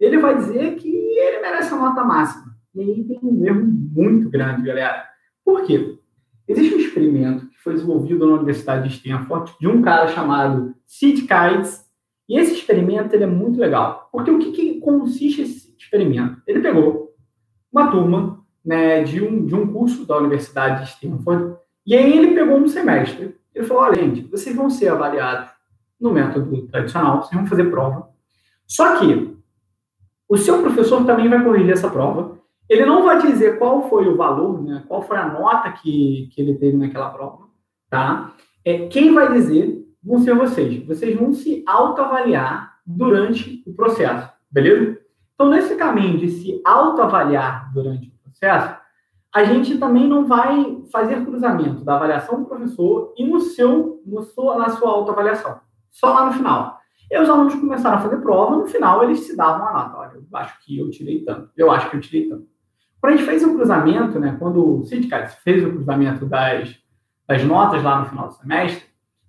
[0.00, 2.56] Ele vai dizer que ele merece a nota máxima.
[2.74, 5.04] E aí tem um erro muito grande, galera.
[5.44, 5.98] Por quê?
[6.46, 11.22] Existe um experimento que foi desenvolvido na Universidade de Stanford de um cara chamado Sid
[11.22, 11.86] Kites.
[12.28, 14.08] E esse experimento ele é muito legal.
[14.10, 16.40] Porque o que, que consiste esse experimento?
[16.46, 17.14] Ele pegou
[17.70, 21.56] uma turma né, de, um, de um curso da Universidade de Stanford.
[21.86, 23.36] E aí ele pegou um semestre.
[23.54, 25.50] Ele falou, olha, gente, vocês vão ser avaliados
[26.00, 28.08] no método tradicional, vocês vão fazer prova.
[28.66, 29.36] Só que
[30.28, 32.38] o seu professor também vai corrigir essa prova.
[32.68, 36.40] Ele não vai dizer qual foi o valor, né, qual foi a nota que, que
[36.40, 37.48] ele teve naquela prova,
[37.88, 38.34] tá?
[38.62, 40.86] É, quem vai dizer vão ser vocês.
[40.86, 44.98] Vocês vão se autoavaliar durante o processo, beleza?
[45.34, 48.78] Então, nesse caminho de se autoavaliar durante processo,
[49.34, 54.22] a gente também não vai fazer cruzamento da avaliação do professor e no seu, no
[54.22, 55.60] sua, na sua autoavaliação.
[55.90, 56.78] Só lá no final.
[57.10, 59.96] E os alunos começaram a fazer prova, no final eles se davam a nota.
[59.96, 61.50] Olha, eu acho que eu tirei tanto.
[61.56, 62.46] Eu acho que eu tirei tanto.
[63.00, 66.76] Quando a gente fez o um cruzamento, né, quando o sindicato fez o cruzamento das,
[67.26, 68.84] das notas lá no final do semestre,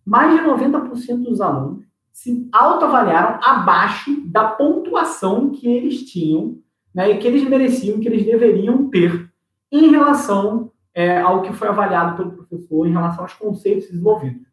[0.06, 6.58] mais de 90% dos alunos se autoavaliaram abaixo da pontuação que eles tinham
[7.00, 9.32] né, e que eles mereciam, que eles deveriam ter
[9.72, 14.46] em relação é, ao que foi avaliado pelo professor, em relação aos conceitos desenvolvidos.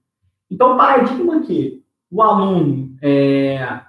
[0.49, 3.81] Então, o paradigma que o aluno é,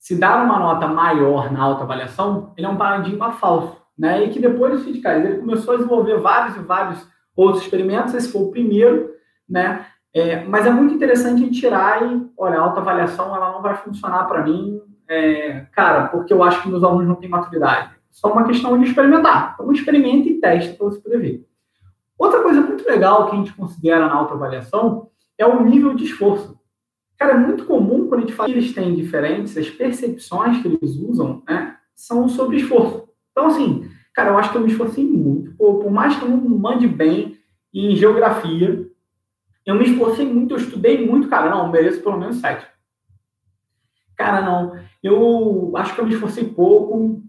[0.00, 3.80] se dá uma nota maior na autoavaliação, ele é um paradigma falso.
[3.96, 4.24] Né?
[4.24, 8.32] E que depois do Sidcars, ele começou a desenvolver vários e vários outros experimentos, esse
[8.32, 9.12] foi o primeiro,
[9.48, 9.86] né?
[10.12, 14.42] É, mas é muito interessante tirar e, olha, a autoavaliação ela não vai funcionar para
[14.42, 17.94] mim, é, cara, porque eu acho que meus alunos não têm maturidade.
[18.10, 19.54] Só uma questão de experimentar.
[19.54, 21.46] Então, experimenta e teste para você poder ver.
[22.18, 26.58] Outra coisa muito legal que a gente considera na autoavaliação é o nível de esforço.
[27.18, 30.68] Cara, é muito comum quando a gente fala que eles têm diferentes, as percepções que
[30.68, 33.08] eles usam né, são sobre esforço.
[33.32, 35.52] Então, assim, cara, eu acho que eu me esforcei muito.
[35.56, 37.38] Por, por mais que eu não mande bem
[37.72, 38.86] em geografia,
[39.64, 42.66] eu me esforcei muito, eu estudei muito, cara, não, mereço pelo menos sete.
[44.16, 47.22] Cara, não, eu acho que eu me esforcei pouco,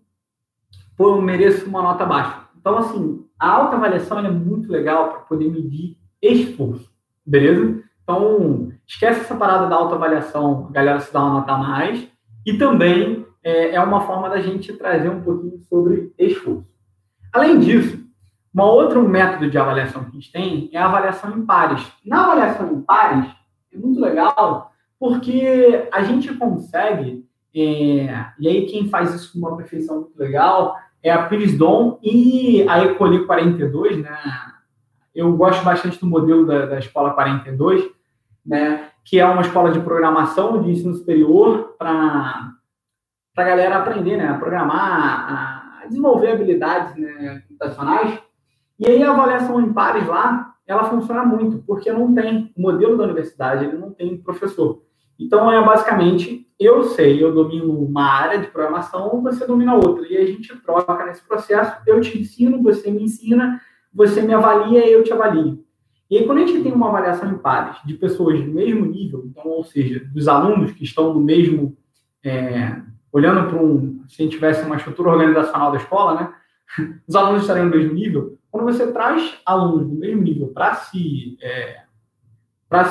[0.96, 2.48] pô, eu mereço uma nota baixa.
[2.60, 6.90] Então, assim, a autoavaliação é muito legal para poder medir esforço,
[7.26, 7.84] beleza?
[8.04, 12.08] Então, esquece essa parada da autoavaliação, a galera se dá uma nota a mais,
[12.46, 16.66] e também é, é uma forma da gente trazer um pouquinho sobre esforço.
[17.34, 18.08] Além disso,
[18.56, 21.86] um outro método de avaliação que a gente tem é a avaliação em pares.
[22.04, 23.30] Na avaliação em pares,
[23.72, 27.26] é muito legal porque a gente consegue,
[27.56, 32.66] é, e aí quem faz isso com uma perfeição muito legal é a Pirisdom e
[32.68, 34.18] a Ecoli 42, né?
[35.14, 37.90] Eu gosto bastante do modelo da, da Escola 42,
[38.46, 38.90] né?
[39.04, 42.54] Que é uma escola de programação de ensino superior para
[43.36, 44.28] a galera aprender, né?
[44.28, 48.20] A programar, a desenvolver habilidades né, computacionais
[48.80, 52.98] e aí a avaliação em pares lá, ela funciona muito, porque não tem, o modelo
[52.98, 54.84] da universidade, ele não tem professor.
[55.20, 60.08] Então, é basicamente, eu sei, eu domino uma área de programação, você domina outra.
[60.08, 63.62] E a gente troca nesse processo, eu te ensino, você me ensina,
[63.94, 65.64] você me avalia e eu te avalio.
[66.10, 69.24] E aí, quando a gente tem uma avaliação em pares de pessoas do mesmo nível,
[69.26, 71.76] então, ou seja, dos alunos que estão no mesmo,
[72.24, 76.34] é, olhando para um, se a gente tivesse uma estrutura organizacional da escola, né?
[77.08, 81.38] Os alunos estariam no mesmo nível, quando você traz alunos do mesmo nível para se,
[81.42, 81.84] é,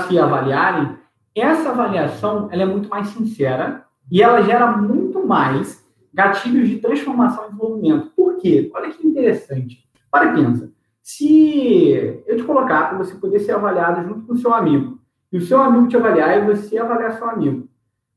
[0.07, 0.97] se avaliarem,
[1.37, 7.45] essa avaliação ela é muito mais sincera e ela gera muito mais gatilhos de transformação
[7.45, 8.11] e desenvolvimento.
[8.17, 8.71] Por quê?
[8.75, 9.87] Olha que interessante.
[10.11, 10.73] Para pensa.
[11.03, 14.99] Se eu te colocar para você poder ser avaliado junto com o seu amigo,
[15.33, 17.69] e o seu amigo te avaliar e você avaliar seu amigo.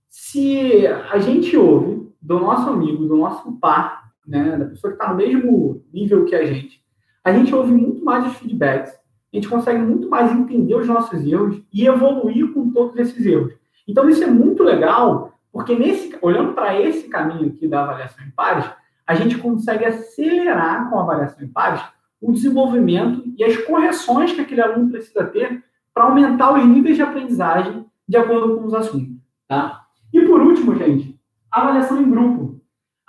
[0.10, 5.12] Se a gente ouve do nosso amigo, do nosso par, né, da pessoa que está
[5.12, 6.84] no mesmo nível que a gente,
[7.24, 8.94] a gente ouve muito mais os feedbacks,
[9.32, 13.54] a gente consegue muito mais entender os nossos erros e evoluir com todos esses erros.
[13.88, 18.32] Então, isso é muito legal, porque nesse, olhando para esse caminho aqui da avaliação em
[18.32, 18.66] pares,
[19.06, 21.82] a gente consegue acelerar com a avaliação em pares
[22.22, 25.64] o desenvolvimento e as correções que aquele aluno precisa ter
[25.94, 29.16] para aumentar os níveis de aprendizagem de acordo com os assuntos.
[29.48, 29.86] Tá?
[30.14, 31.20] E por último, gente,
[31.52, 32.59] avaliação em grupo.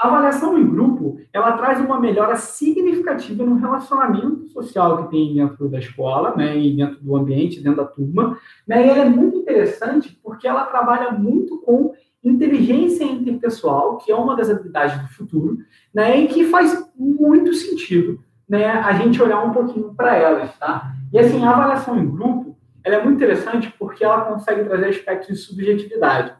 [0.00, 5.68] A avaliação em grupo, ela traz uma melhora significativa no relacionamento social que tem dentro
[5.68, 9.36] da escola, né, e dentro do ambiente, dentro da turma, né, e ela é muito
[9.36, 11.92] interessante porque ela trabalha muito com
[12.24, 15.58] inteligência interpessoal, que é uma das habilidades do futuro,
[15.92, 20.94] né, e que faz muito sentido, né, a gente olhar um pouquinho para elas, tá?
[21.12, 25.28] E assim, a avaliação em grupo, ela é muito interessante porque ela consegue trazer aspectos
[25.28, 26.32] de subjetividade.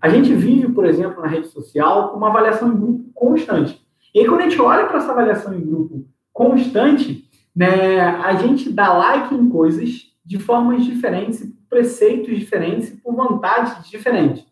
[0.00, 3.80] A gente vive, por exemplo, na rede social uma avaliação em grupo constante.
[4.14, 8.70] E aí, quando a gente olha para essa avaliação em grupo constante, né, a gente
[8.70, 14.44] dá like em coisas de formas diferentes, preceitos diferentes, por vontades diferentes.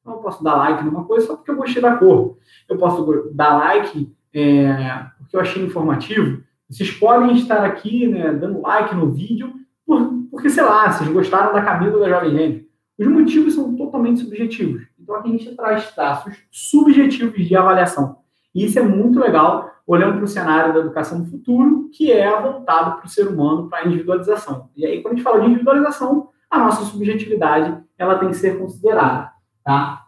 [0.00, 2.38] Então, eu posso dar like numa coisa só porque eu gostei da cor.
[2.68, 6.42] Eu posso dar like é, porque eu achei informativo.
[6.68, 9.52] Vocês podem estar aqui né, dando like no vídeo
[9.84, 12.66] por, porque, sei lá, vocês gostaram da camisa da Jovem Nerd.
[12.98, 14.86] Os motivos são totalmente subjetivos.
[15.10, 18.18] Então, aqui a gente traz traços subjetivos de avaliação.
[18.54, 22.40] E isso é muito legal, olhando para o cenário da educação do futuro, que é
[22.40, 24.70] voltado para o ser humano, para a individualização.
[24.76, 28.56] E aí, quando a gente fala de individualização, a nossa subjetividade ela tem que ser
[28.56, 29.32] considerada.
[29.64, 30.04] Tá?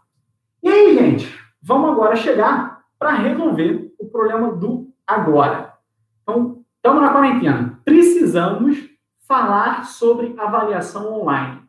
[0.62, 5.72] E aí, gente, vamos agora chegar para resolver o problema do agora.
[6.22, 7.80] Então, estamos na quarentena.
[7.84, 8.88] Precisamos
[9.26, 11.61] falar sobre avaliação online.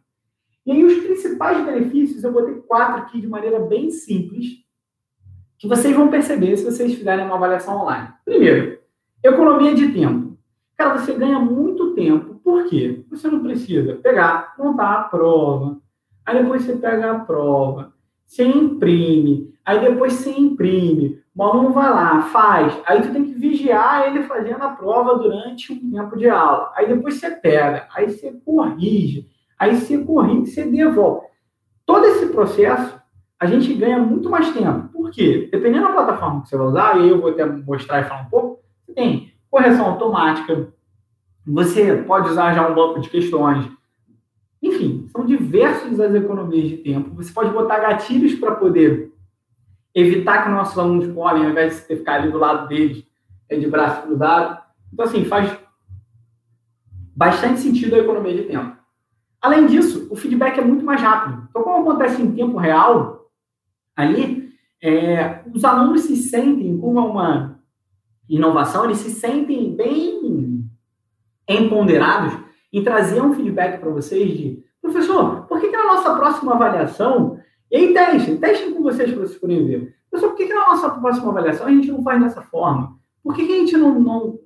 [0.66, 4.64] E aí, os principais benefícios, eu botei quatro aqui de maneira bem simples,
[5.58, 8.10] que vocês vão perceber se vocês fizerem uma avaliação online.
[8.26, 8.80] Primeiro,
[9.24, 10.38] economia de tempo.
[10.78, 12.36] Cara, você ganha muito tempo.
[12.44, 13.06] Por quê?
[13.10, 15.82] Você não precisa pegar, montar a prova,
[16.26, 17.94] aí depois você pega a prova,
[18.26, 23.34] você imprime, aí depois você imprime, o aluno vai lá, faz, aí tu tem que
[23.34, 28.10] vigiar ele fazendo a prova durante um tempo de aula, aí depois você pega, aí
[28.10, 29.30] você corrige,
[29.64, 31.28] aí você corrige, você devolve.
[31.86, 33.00] Todo esse processo,
[33.40, 34.90] a gente ganha muito mais tempo.
[34.90, 35.50] Por quê?
[35.52, 38.30] Dependendo da plataforma que você vai usar, e eu vou até mostrar e falar um
[38.30, 40.74] pouco, você tem correção automática,
[41.46, 43.70] você pode usar já um banco de questões,
[44.62, 47.14] enfim, são diversas as economias de tempo.
[47.16, 49.12] Você pode botar gatilhos para poder
[49.94, 53.06] evitar que nossos alunos colhem, ao invés de ficar ali do lado deles,
[53.50, 54.64] é de braço cruzado.
[54.92, 55.54] Então, assim, faz
[57.14, 58.83] bastante sentido a economia de tempo.
[59.44, 61.46] Além disso, o feedback é muito mais rápido.
[61.50, 63.30] Então, como acontece em tempo real,
[63.94, 64.50] ali,
[64.82, 67.60] é, os alunos se sentem, como é uma
[68.30, 70.66] inovação, eles se sentem bem
[71.46, 72.40] empoderados
[72.72, 77.38] em trazer um feedback para vocês de professor, por que, que na nossa próxima avaliação,
[77.70, 79.96] e aí testem, testem com vocês para vocês poderem ver.
[80.10, 82.98] Professor, por que, que na nossa próxima avaliação a gente não faz dessa forma?
[83.22, 84.40] Por que, que a gente não, não...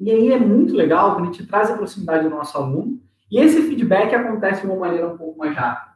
[0.00, 2.98] E aí é muito legal quando a gente traz a proximidade do nosso aluno
[3.30, 5.92] e esse feedback acontece de uma maneira um pouco mais rápida.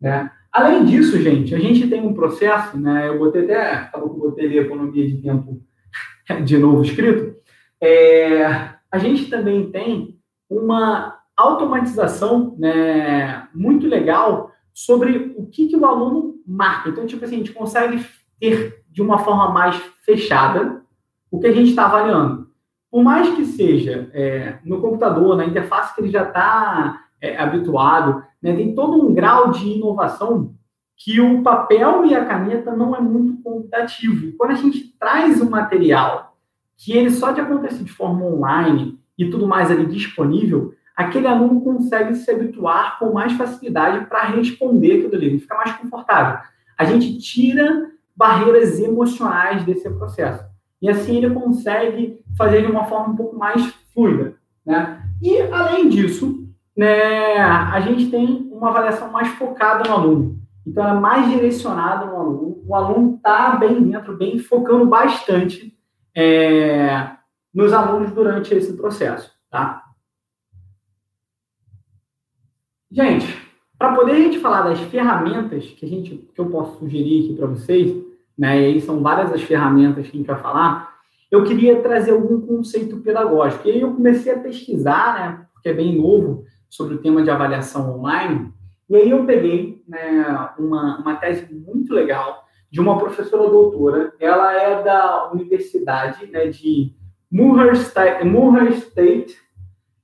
[0.00, 0.30] Né?
[0.52, 3.08] Além disso, gente, a gente tem um processo, né?
[3.08, 5.60] Eu botei até, acabou que botei economia de tempo
[6.44, 7.36] de novo escrito.
[7.80, 10.18] É, a gente também tem
[10.48, 16.88] uma automatização né, muito legal sobre o que, que o aluno marca.
[16.88, 18.04] Então, tipo assim, a gente consegue
[18.40, 20.82] ter de uma forma mais fechada
[21.30, 22.47] o que a gente está avaliando.
[22.90, 28.22] Por mais que seja é, no computador, na interface que ele já está é, habituado,
[28.42, 30.54] né, tem todo um grau de inovação
[30.96, 34.26] que o papel e a caneta não é muito computativo.
[34.26, 36.36] E quando a gente traz um material
[36.76, 41.60] que ele só de acontecer de forma online e tudo mais ali disponível, aquele aluno
[41.60, 46.40] consegue se habituar com mais facilidade para responder aquilo ali, ele fica mais confortável.
[46.76, 50.47] A gente tira barreiras emocionais desse processo.
[50.80, 54.36] E assim ele consegue fazer de uma forma um pouco mais fluida.
[54.64, 55.02] Né?
[55.20, 60.38] E, além disso, né, a gente tem uma avaliação mais focada no aluno.
[60.66, 62.62] Então, ela é mais direcionada no aluno.
[62.66, 65.76] O aluno está bem dentro, bem focando bastante
[66.14, 67.10] é,
[67.52, 69.32] nos alunos durante esse processo.
[69.50, 69.82] Tá?
[72.90, 73.26] Gente,
[73.78, 77.36] para poder a gente falar das ferramentas que, a gente, que eu posso sugerir aqui
[77.36, 78.07] para vocês,
[78.38, 80.96] né, e aí são várias as ferramentas que a gente vai falar,
[81.30, 83.68] eu queria trazer algum conceito pedagógico.
[83.68, 87.30] E aí eu comecei a pesquisar, né, porque é bem novo, sobre o tema de
[87.30, 88.52] avaliação online,
[88.88, 94.52] e aí eu peguei né, uma, uma tese muito legal de uma professora doutora, ela
[94.52, 96.94] é da Universidade né, de
[97.30, 97.72] Murray
[98.74, 99.36] State,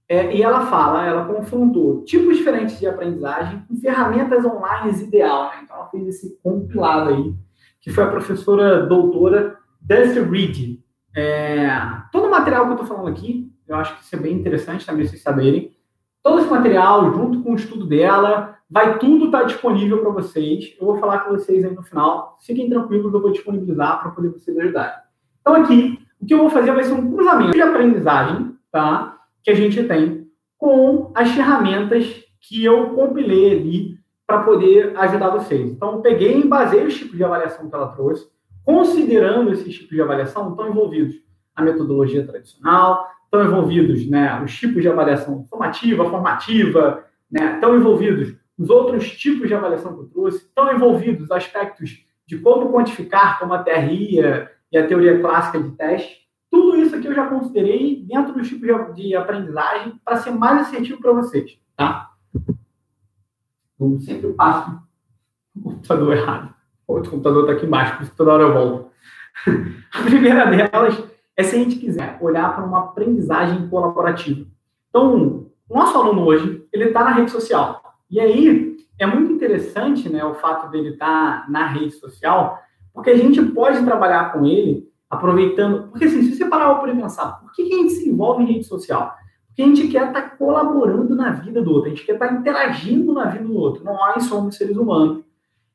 [0.07, 5.45] é, e ela fala, ela confrontou tipos diferentes de aprendizagem com ferramentas online ideal.
[5.47, 5.61] Né?
[5.65, 7.35] Então, ela fez esse compilado aí,
[7.85, 10.81] que foi a professora doutora Dusty Reed.
[11.15, 11.69] É,
[12.11, 14.87] todo o material que eu estou falando aqui, eu acho que isso é bem interessante
[14.87, 15.77] também vocês saberem.
[16.23, 20.75] Todo esse material, junto com o estudo dela, vai tudo estar tá disponível para vocês.
[20.81, 22.39] Eu vou falar com vocês aí no final.
[22.41, 24.97] Fiquem tranquilos, eu vou disponibilizar para poder vocês ajudarem.
[25.43, 29.19] Então, aqui, o que eu vou fazer vai ser um cruzamento de aprendizagem, tá?
[29.43, 30.27] que a gente tem
[30.57, 33.94] com as ferramentas que eu compilei ali
[34.27, 35.71] para poder ajudar vocês.
[35.71, 38.29] Então, peguei e basei os tipos de avaliação que ela trouxe,
[38.65, 41.17] considerando esses tipos de avaliação, estão envolvidos
[41.55, 48.35] a metodologia tradicional, estão envolvidos né, os tipos de avaliação formativa, formativa, né, estão envolvidos
[48.57, 53.53] os outros tipos de avaliação que eu trouxe, estão envolvidos aspectos de como quantificar, como
[53.53, 54.21] a TRI
[54.73, 58.65] e a teoria clássica de teste, tudo isso aqui eu já considerei dentro do tipo
[58.95, 62.14] de, aprendizagem para ser mais assertivo para vocês, tá?
[63.79, 64.81] Como sempre eu passo
[65.57, 66.55] o computador errado.
[66.87, 68.91] Outro computador está aqui embaixo, por isso que toda hora eu volto.
[69.93, 71.03] a primeira delas
[71.37, 74.47] é se a gente quiser olhar para uma aprendizagem colaborativa.
[74.89, 77.83] Então, o nosso aluno hoje, ele está na rede social.
[78.11, 82.61] E aí, é muito interessante né, o fato dele estar tá na rede social,
[82.93, 85.89] porque a gente pode trabalhar com ele aproveitando.
[85.89, 88.65] Porque assim, se você parar para pensar, por que a gente se envolve em rede
[88.65, 89.15] social?
[89.55, 92.27] Porque a gente quer estar tá colaborando na vida do outro, a gente quer estar
[92.27, 93.85] tá interagindo na vida do outro.
[93.85, 95.23] Nós somos seres humanos.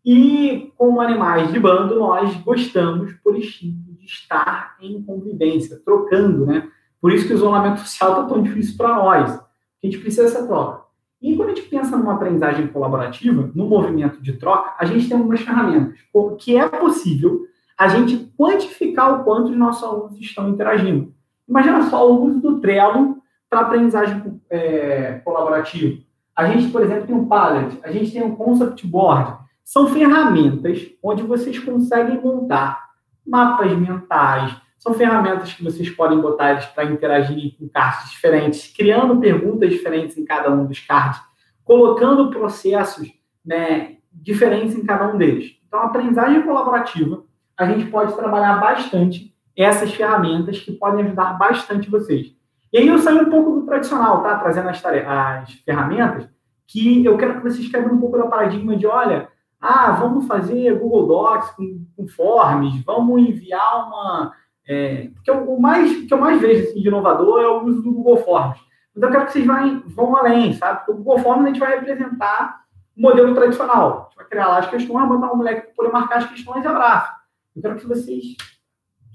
[0.05, 6.69] E, como animais de bando, nós gostamos, por instinto, de estar em convivência, trocando, né?
[7.01, 9.31] Por isso que o isolamento social está tão difícil para nós.
[9.31, 9.41] A
[9.81, 10.83] gente precisa dessa troca.
[11.21, 15.17] E quando a gente pensa numa aprendizagem colaborativa, no movimento de troca, a gente tem
[15.17, 15.97] algumas ferramentas
[16.39, 17.45] que é possível
[17.77, 21.13] a gente quantificar o quanto os nossos alunos estão interagindo.
[21.47, 26.01] Imagina só o uso do Trello para aprendizagem é, colaborativa.
[26.35, 29.37] A gente, por exemplo, tem um Padlet, a gente tem um Concept Board.
[29.63, 32.89] são ferramentas onde vocês conseguem montar
[33.25, 39.19] mapas mentais, são ferramentas que vocês podem botar eles para interagirem com cards diferentes, criando
[39.19, 41.21] perguntas diferentes em cada um dos cards,
[41.63, 43.11] colocando processos
[43.45, 45.57] né, diferentes em cada um deles.
[45.67, 47.23] Então, a aprendizagem colaborativa,
[47.57, 52.33] a gente pode trabalhar bastante essas ferramentas que podem ajudar bastante vocês.
[52.71, 54.37] E aí eu saio um pouco do tradicional, tá?
[54.37, 56.29] Trazendo as, as ferramentas,
[56.67, 59.27] que eu quero que vocês quebrem um pouco da paradigma de, olha,
[59.59, 64.33] ah, vamos fazer Google Docs com, com forms, vamos enviar uma...
[64.67, 68.17] É, o, mais, que eu mais vejo assim, de inovador é o uso do Google
[68.17, 68.59] Forms.
[68.93, 70.79] Mas eu quero que vocês vão, vão além, sabe?
[70.79, 72.61] Porque o Google Forms a gente vai representar
[72.95, 73.91] o modelo tradicional.
[73.91, 76.63] A gente vai criar lá as questões, botar um moleque para poder marcar as questões
[76.63, 77.11] e abraço.
[77.55, 78.23] Eu quero que vocês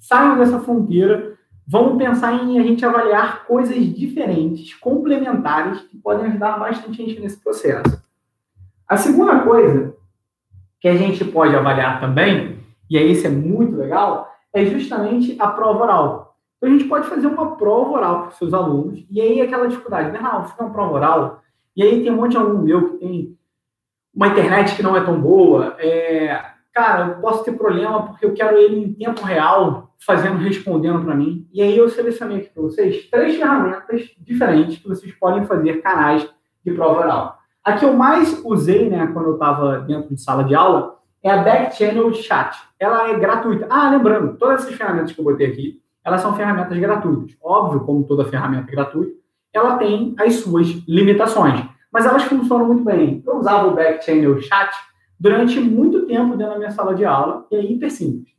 [0.01, 6.59] saiam dessa fronteira, vamos pensar em a gente avaliar coisas diferentes, complementares, que podem ajudar
[6.59, 8.03] bastante a gente nesse processo.
[8.89, 9.95] A segunda coisa
[10.81, 12.59] que a gente pode avaliar também,
[12.91, 16.37] e aí isso é muito legal, é justamente a prova oral.
[16.57, 19.67] Então, a gente pode fazer uma prova oral para os seus alunos, e aí aquela
[19.67, 20.21] dificuldade, né?
[20.23, 21.43] Ah, vou uma prova oral,
[21.75, 23.39] e aí tem um monte de aluno meu que tem
[24.15, 26.41] uma internet que não é tão boa, é,
[26.73, 31.15] cara, eu posso ter problema porque eu quero ele em tempo real, fazendo, respondendo para
[31.15, 31.49] mim.
[31.53, 36.29] E aí eu selecionei aqui para vocês três ferramentas diferentes que vocês podem fazer canais
[36.65, 37.39] de prova oral.
[37.63, 41.31] A que eu mais usei, né, quando eu estava dentro de sala de aula, é
[41.31, 42.57] a Back Channel Chat.
[42.79, 43.67] Ela é gratuita.
[43.71, 47.35] Ah, lembrando, todas essas ferramentas que eu botei aqui, elas são ferramentas gratuitas.
[47.43, 49.13] Óbvio, como toda ferramenta gratuita,
[49.53, 53.23] ela tem as suas limitações, mas elas funcionam muito bem.
[53.27, 54.75] Eu usava o Back Channel Chat
[55.19, 58.34] durante muito tempo dentro da minha sala de aula, e é hiper simples.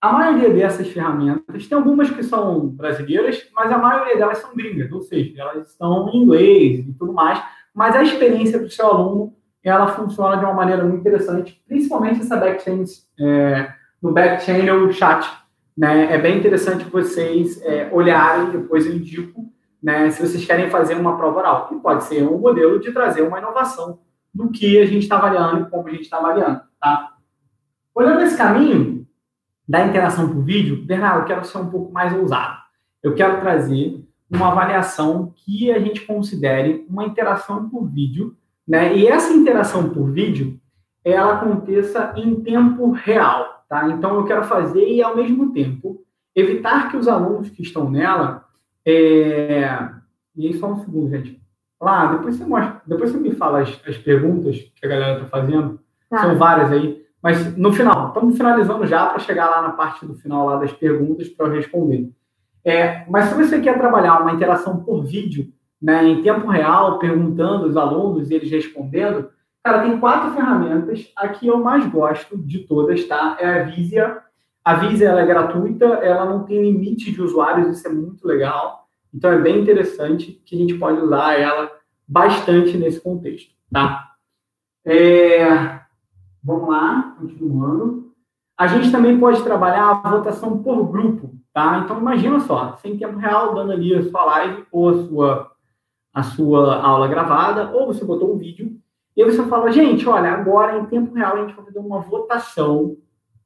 [0.00, 4.90] A maioria dessas ferramentas, tem algumas que são brasileiras, mas a maioria delas são gringas,
[4.90, 7.42] ou seja, elas estão em inglês e tudo mais,
[7.74, 12.34] mas a experiência do seu aluno, ela funciona de uma maneira muito interessante, principalmente essa
[12.34, 12.82] backchain,
[13.18, 15.30] é, no backchannel chat,
[15.76, 16.14] né?
[16.14, 21.18] É bem interessante vocês é, olharem, depois eu indico, né, se vocês querem fazer uma
[21.18, 23.98] prova oral, que pode ser um modelo de trazer uma inovação
[24.32, 27.16] do que a gente está avaliando e como a gente está avaliando, tá?
[27.94, 28.99] Olhando esse caminho
[29.70, 32.58] da interação por vídeo, Bernardo, eu quero ser um pouco mais ousado.
[33.00, 38.96] Eu quero trazer uma avaliação que a gente considere uma interação por vídeo, né?
[38.96, 40.58] E essa interação por vídeo,
[41.04, 43.88] ela aconteça em tempo real, tá?
[43.88, 46.02] Então, eu quero fazer e, ao mesmo tempo,
[46.34, 48.44] evitar que os alunos que estão nela...
[48.84, 49.88] É...
[50.34, 51.40] E aí, só um segundo, gente
[51.80, 55.26] Lá, depois você mostra, depois você me fala as, as perguntas que a galera está
[55.26, 55.80] fazendo.
[56.10, 56.22] Tá.
[56.22, 57.06] São várias aí.
[57.22, 60.72] Mas no final, estamos finalizando já para chegar lá na parte do final lá das
[60.72, 62.10] perguntas para eu responder.
[62.64, 67.66] É, mas se você quer trabalhar uma interação por vídeo, né, em tempo real, perguntando
[67.66, 69.30] os alunos e eles respondendo,
[69.62, 71.10] cara, tem quatro ferramentas.
[71.16, 73.36] A que eu mais gosto de todas, tá?
[73.40, 74.18] É a Visia.
[74.64, 78.88] A Visia ela é gratuita, ela não tem limite de usuários, isso é muito legal.
[79.12, 81.70] Então, é bem interessante que a gente pode usar ela
[82.06, 84.10] bastante nesse contexto, tá?
[84.84, 85.79] É,
[86.42, 88.12] vamos lá, continuando.
[88.58, 91.82] A gente também pode trabalhar a votação por grupo, tá?
[91.84, 95.50] Então, imagina só, sem tempo real, dando ali a sua live ou a sua,
[96.12, 98.76] a sua aula gravada, ou você botou um vídeo,
[99.16, 102.00] e aí você fala, gente, olha, agora em tempo real a gente vai fazer uma
[102.00, 102.96] votação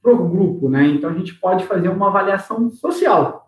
[0.03, 0.87] por grupo, né?
[0.89, 3.45] Então, a gente pode fazer uma avaliação social,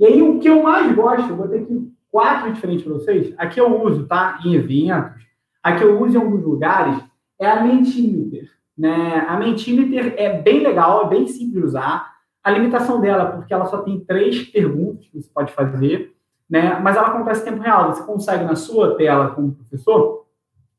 [0.00, 3.34] e aí, o que eu mais gosto, eu vou ter aqui quatro diferentes para vocês.
[3.36, 4.40] Aqui eu uso, tá?
[4.42, 5.22] Em eventos.
[5.62, 7.04] Aqui eu uso em alguns lugares.
[7.40, 8.50] É a Mentimeter.
[8.76, 9.26] Né?
[9.26, 12.10] A Mentimeter é bem legal, é bem simples de usar.
[12.44, 16.14] A limitação dela, porque ela só tem três perguntas que você pode fazer,
[16.48, 16.78] né?
[16.80, 17.94] mas ela acontece em tempo real.
[17.94, 20.26] Você consegue, na sua tela como professor,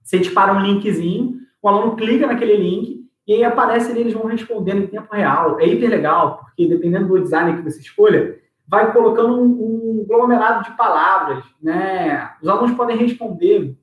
[0.04, 4.26] você dispara um linkzinho, o aluno clica naquele link e aí aparece ali, eles vão
[4.26, 5.60] respondendo em tempo real.
[5.60, 10.64] É hiper legal, porque dependendo do design que você escolha, vai colocando um, um aglomerado
[10.64, 12.32] de palavras, né?
[12.42, 13.78] Os alunos podem responder,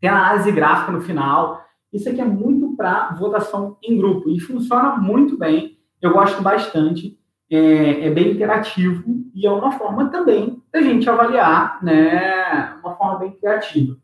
[0.00, 1.64] tem análise gráfica no final.
[1.92, 5.78] Isso aqui é muito para votação em grupo e funciona muito bem.
[6.00, 7.18] Eu gosto bastante.
[7.50, 12.78] É, é, bem interativo e é uma forma também da gente avaliar, né?
[12.82, 13.94] Uma forma bem criativa.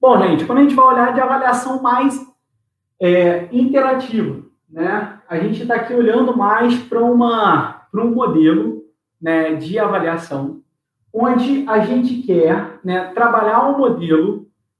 [0.00, 2.26] Bom, gente, quando a gente vai olhar de avaliação mais
[2.98, 5.20] é, interativa, né?
[5.28, 8.84] A gente está aqui olhando mais para uma para um modelo
[9.20, 10.62] né, de avaliação,
[11.12, 14.37] onde a gente quer né, trabalhar um modelo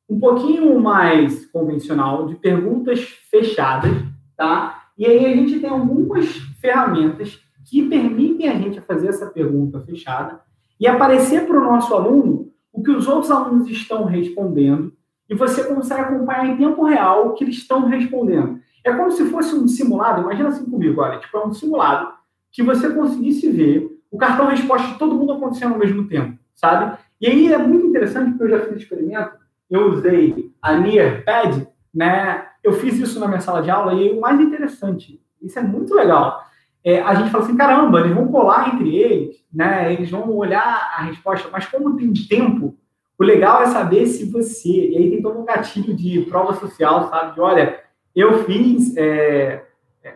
[0.08, 3.00] um pouquinho mais convencional, de perguntas
[3.30, 3.92] fechadas,
[4.36, 4.84] tá?
[4.96, 6.26] E aí a gente tem algumas
[6.60, 10.40] ferramentas que permitem a gente fazer essa pergunta fechada
[10.80, 14.92] e aparecer para o nosso aluno o que os outros alunos estão respondendo
[15.28, 18.58] e você consegue acompanhar em tempo real o que eles estão respondendo.
[18.82, 22.12] É como se fosse um simulado, imagina assim comigo, olha, tipo, é um simulado
[22.50, 26.96] que você conseguisse ver o cartão resposta de todo mundo acontecendo ao mesmo tempo, sabe?
[27.20, 29.32] E aí é muito interessante, porque eu já fiz experimento,
[29.70, 32.46] eu usei a Nearpad, né?
[32.62, 35.94] Eu fiz isso na minha sala de aula e o mais interessante, isso é muito
[35.94, 36.42] legal,
[36.84, 39.92] é, a gente fala assim, caramba, eles vão colar entre eles, né?
[39.92, 42.76] Eles vão olhar a resposta, mas como tem tempo,
[43.18, 47.08] o legal é saber se você, e aí tem todo um gatilho de prova social,
[47.10, 47.34] sabe?
[47.34, 47.80] De, olha,
[48.14, 49.64] eu fiz, é,
[50.04, 50.14] é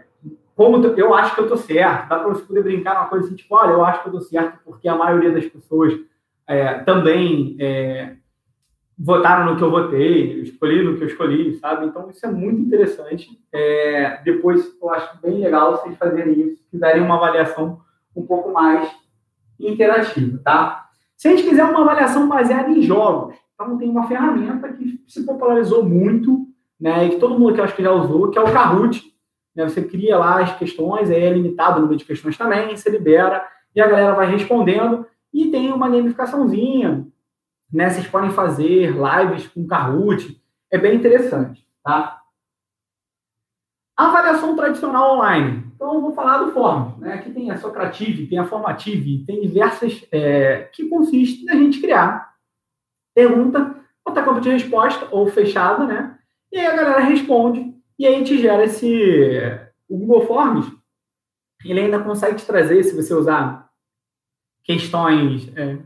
[0.55, 3.35] como eu acho que eu tô certo, dá para você poder brincar uma coisa assim,
[3.35, 5.95] tipo, olha, eu acho que eu tô certo porque a maioria das pessoas
[6.47, 8.17] é, também é,
[9.05, 11.87] votaram no que eu votei, escolhi no que eu escolhi, sabe?
[11.87, 13.29] Então, isso é muito interessante.
[13.53, 17.81] É, depois, eu acho bem legal vocês fazerem isso, fizerem uma avaliação
[18.15, 18.89] um pouco mais
[19.59, 20.87] interativa, tá?
[21.17, 25.25] Se a gente quiser uma avaliação baseada em jogos, então tem uma ferramenta que se
[25.27, 26.47] popularizou muito,
[26.81, 29.03] né, e que todo mundo que eu acho que já usou, que é o Kahoot.
[29.55, 29.69] Né?
[29.69, 33.45] Você cria lá as questões, aí é limitado o número de questões também, você libera,
[33.75, 37.07] e a galera vai respondendo, e tem uma gamificaçãozinha,
[37.73, 37.89] né?
[37.89, 42.21] Vocês podem fazer lives com Kahoot, é bem interessante, tá?
[43.97, 45.65] Avaliação tradicional online.
[45.75, 47.15] Então, eu vou falar do Forms, né?
[47.15, 52.33] Aqui tem a Socrative, tem a Formative, tem diversas é, que consiste na gente criar
[53.15, 56.19] pergunta, botar campo de resposta ou fechada, né?
[56.51, 59.39] E aí a galera responde e aí te gera esse
[59.89, 60.73] o Google Forms.
[61.65, 63.71] Ele ainda consegue te trazer, se você usar
[64.65, 65.79] questões é,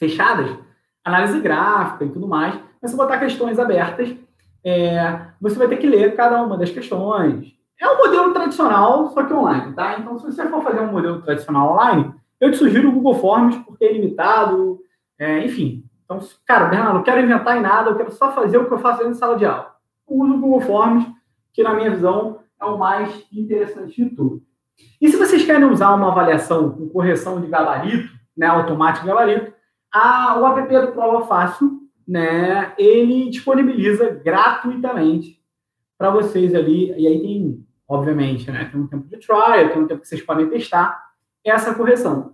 [0.00, 0.50] fechadas,
[1.04, 4.16] análise gráfica e tudo mais, mas se botar questões abertas,
[4.64, 7.52] é, você vai ter que ler cada uma das questões.
[7.78, 9.98] É um modelo tradicional, só que online, tá?
[9.98, 13.56] Então, se você for fazer um modelo tradicional online, eu te sugiro o Google Forms,
[13.58, 14.80] porque é limitado,
[15.18, 15.84] é, enfim.
[16.04, 18.78] Então, cara, Bernardo, não quero inventar em nada, eu quero só fazer o que eu
[18.78, 19.74] faço dentro de sala de aula.
[20.08, 21.06] Uso o Google Forms,
[21.52, 24.42] que na minha visão é o mais interessante de tudo.
[25.00, 29.49] E se vocês querem usar uma avaliação com correção de gabarito, né, automático de gabarito,
[29.92, 35.40] a, o app do Prova Fácil, né, ele disponibiliza gratuitamente
[35.96, 39.86] para vocês ali, e aí tem, obviamente, né, tem um tempo de trial, tem um
[39.86, 41.10] tempo que vocês podem testar
[41.44, 42.32] essa correção.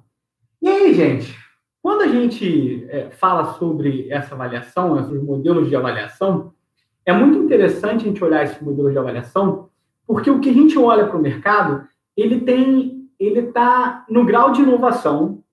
[0.62, 1.36] E aí, gente,
[1.82, 6.52] quando a gente é, fala sobre essa avaliação, esses modelos de avaliação,
[7.04, 9.68] é muito interessante a gente olhar esse modelo de avaliação,
[10.06, 11.86] porque o que a gente olha para o mercado,
[12.16, 15.44] ele tem, ele está no grau de inovação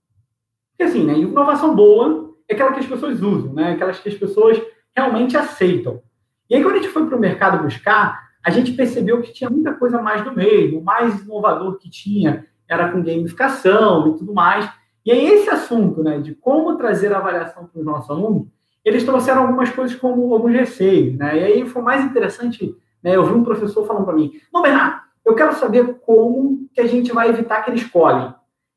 [0.77, 3.73] porque assim, né, inovação boa é aquela que as pessoas usam, né?
[3.73, 4.61] Aquelas que as pessoas
[4.95, 6.01] realmente aceitam.
[6.49, 9.49] E aí, quando a gente foi para o mercado buscar, a gente percebeu que tinha
[9.49, 10.79] muita coisa mais do meio.
[10.79, 14.69] O mais inovador que tinha era com gamificação e tudo mais.
[15.05, 18.47] E aí, esse assunto, né, de como trazer avaliação para os nossos alunos,
[18.83, 21.39] eles trouxeram algumas coisas como alguns receios, né?
[21.39, 23.15] E aí foi mais interessante, né?
[23.15, 26.87] Eu vi um professor falando para mim: Não, Bernardo, eu quero saber como que a
[26.87, 28.33] gente vai evitar que eles colhem.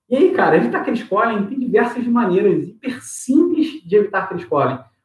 [0.09, 4.46] E aí, cara, evitar que eles tem diversas maneiras hiper simples de evitar que eles.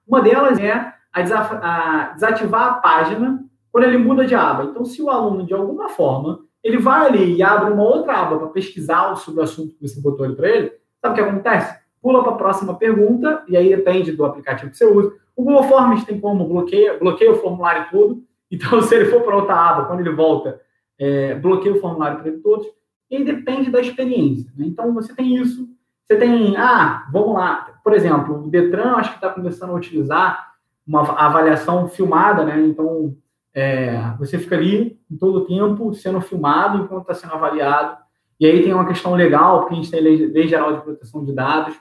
[0.07, 4.65] Uma delas é a, a desativar a página quando ele muda de aba.
[4.65, 8.37] Então, se o aluno, de alguma forma, ele vai ali e abre uma outra aba
[8.37, 10.71] para pesquisar sobre o assunto que você botou ali para ele,
[11.01, 11.81] sabe o que acontece?
[11.99, 15.13] Pula para a próxima pergunta, e aí depende do aplicativo que você usa.
[15.35, 18.23] O Google Forms tem como bloqueia, bloqueia o formulário tudo.
[18.51, 20.61] Então, se ele for para outra aba, quando ele volta,
[20.99, 22.67] é, bloqueia o formulário para ele todos
[23.11, 24.49] e depende da experiência.
[24.57, 24.65] Né?
[24.67, 25.67] Então, você tem isso.
[26.07, 30.51] Você tem, ah, vamos lá, por exemplo, o Detran acho que está começando a utilizar
[30.85, 32.59] uma avaliação filmada, né?
[32.61, 33.15] Então,
[33.53, 37.97] é, você fica ali todo o tempo sendo filmado enquanto está sendo avaliado.
[38.39, 41.23] E aí tem uma questão legal, porque a gente tem lei, lei geral de proteção
[41.23, 41.75] de dados.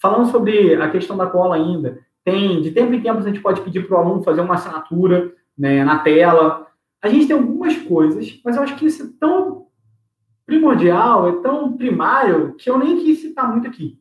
[0.00, 3.60] Falando sobre a questão da cola ainda, tem, de tempo em tempo, a gente pode
[3.60, 6.66] pedir para o aluno fazer uma assinatura né, na tela.
[7.02, 9.66] A gente tem algumas coisas, mas eu acho que isso é tão
[10.50, 13.96] primordial, é tão primário, que eu nem quis citar muito aqui.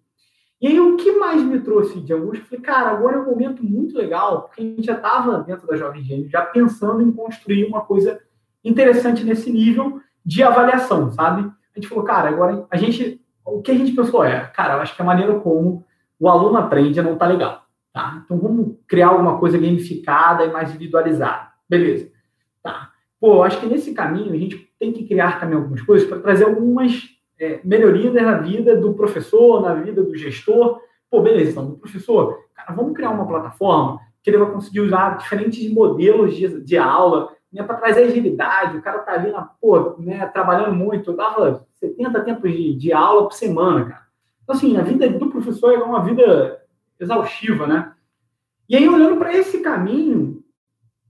[0.60, 2.41] E aí, o que mais me trouxe de angústia?
[2.41, 5.68] Eu falei, cara, agora é um momento muito legal, porque a gente já estava dentro
[5.68, 8.20] da Jovem Gênio, já pensando em construir uma coisa
[8.66, 11.41] interessante nesse nível de avaliação, sabe?
[11.43, 13.22] A gente falou, cara, agora a gente.
[13.45, 15.86] O que a gente pensou é, cara, eu acho que a maneira como
[16.20, 18.22] o aluno aprende não está legal, tá?
[18.26, 21.50] Então vamos criar alguma coisa gamificada e mais individualizada.
[21.70, 22.12] Beleza.
[22.62, 22.91] Tá.
[23.20, 26.46] Pô, acho que nesse caminho a gente tem que criar também algumas coisas para trazer
[26.46, 27.10] algumas
[27.40, 30.82] é, melhorias na vida do professor, na vida do gestor.
[31.12, 35.18] Pô, beleza, então, do professor, cara, vamos criar uma plataforma que ele vai conseguir usar
[35.18, 38.78] diferentes modelos de, de aula, né, para trazer agilidade.
[38.78, 42.94] O cara tá ali na, pô, né, trabalhando muito, eu dava 70 tempos de, de
[42.94, 44.10] aula por semana, cara.
[44.44, 46.62] Então, assim, a vida do professor é uma vida
[47.00, 47.94] exaustiva, né?
[48.68, 50.44] E aí, olhando para esse caminho,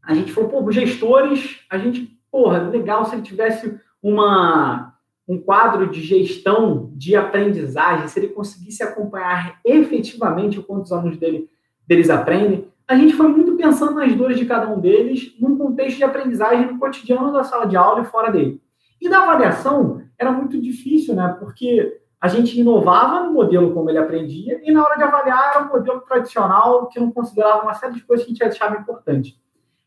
[0.04, 4.94] a gente falou, pô, gestores, a gente, porra, legal se ele tivesse uma,
[5.28, 11.18] um quadro de gestão de aprendizagem, se ele conseguisse acompanhar efetivamente o quanto os alunos
[11.18, 11.50] dele,
[11.88, 12.68] deles aprendem.
[12.88, 16.66] A gente foi muito pensando nas dores de cada um deles, num contexto de aprendizagem
[16.66, 18.62] no cotidiano da sala de aula e fora dele.
[19.00, 21.36] E da avaliação, era muito difícil, né?
[21.40, 25.66] Porque a gente inovava no modelo como ele aprendia, e na hora de avaliar era
[25.66, 29.40] um modelo tradicional que não considerava uma série de coisas que a gente achava importante.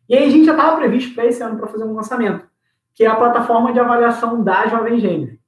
[0.09, 2.47] E aí a gente já estava previsto para esse ano para fazer um lançamento,
[2.95, 5.43] que é a plataforma de avaliação da Jovem Gênero.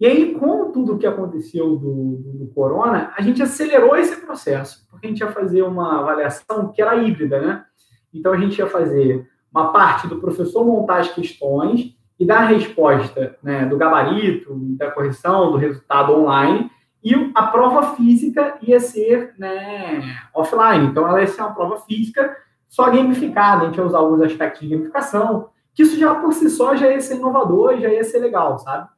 [0.00, 4.86] E aí, com tudo o que aconteceu do, do, Corona, a gente acelerou esse processo,
[4.88, 7.64] porque a gente ia fazer uma avaliação que era híbrida, né?
[8.12, 12.46] Então, a gente ia fazer uma parte do professor montar as questões e dar a
[12.46, 16.70] resposta né, do gabarito, da correção, do resultado online,
[17.04, 20.00] e a prova física ia ser né,
[20.34, 20.86] offline.
[20.86, 22.34] Então, ela ia ser uma prova física
[22.70, 23.64] só gamificada.
[23.64, 26.90] A gente ia usar alguns aspectos de gamificação, que isso já por si só já
[26.90, 28.88] ia ser inovador já ia ser legal, sabe?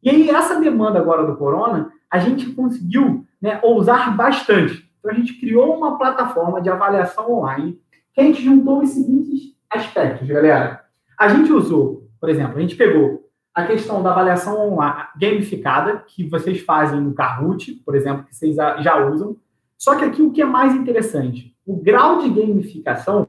[0.00, 4.88] E aí, essa demanda agora do Corona, a gente conseguiu né, ousar bastante.
[4.98, 7.80] Então, a gente criou uma plataforma de avaliação online
[8.12, 10.84] que a gente juntou os seguintes aspectos, galera.
[11.18, 14.78] A gente usou por exemplo, a gente pegou a questão da avaliação
[15.14, 19.36] gamificada, que vocês fazem no Kahoot, por exemplo, que vocês já usam.
[19.78, 23.26] Só que aqui o que é mais interessante, o grau de gamificação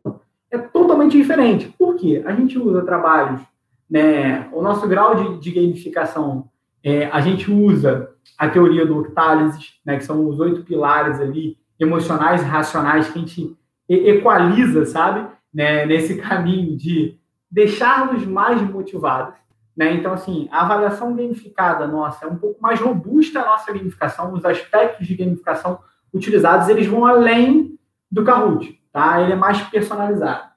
[0.51, 1.73] é totalmente diferente.
[1.77, 2.23] Por quê?
[2.25, 3.41] A gente usa trabalhos,
[3.89, 4.47] né?
[4.51, 6.49] O nosso grau de, de gamificação,
[6.83, 9.97] é, a gente usa a teoria do octálises, né?
[9.97, 15.27] Que são os oito pilares ali emocionais racionais que a gente equaliza, sabe?
[15.53, 17.17] Né, nesse caminho de
[17.49, 19.35] deixar-nos mais motivados.
[19.75, 19.93] Né?
[19.93, 24.45] Então, assim, a avaliação gamificada nossa é um pouco mais robusta a nossa gamificação, os
[24.45, 25.79] aspectos de gamificação
[26.15, 27.77] utilizados, eles vão além
[28.09, 29.21] do Kahoot, tá?
[29.21, 30.49] Ele é mais personalizado.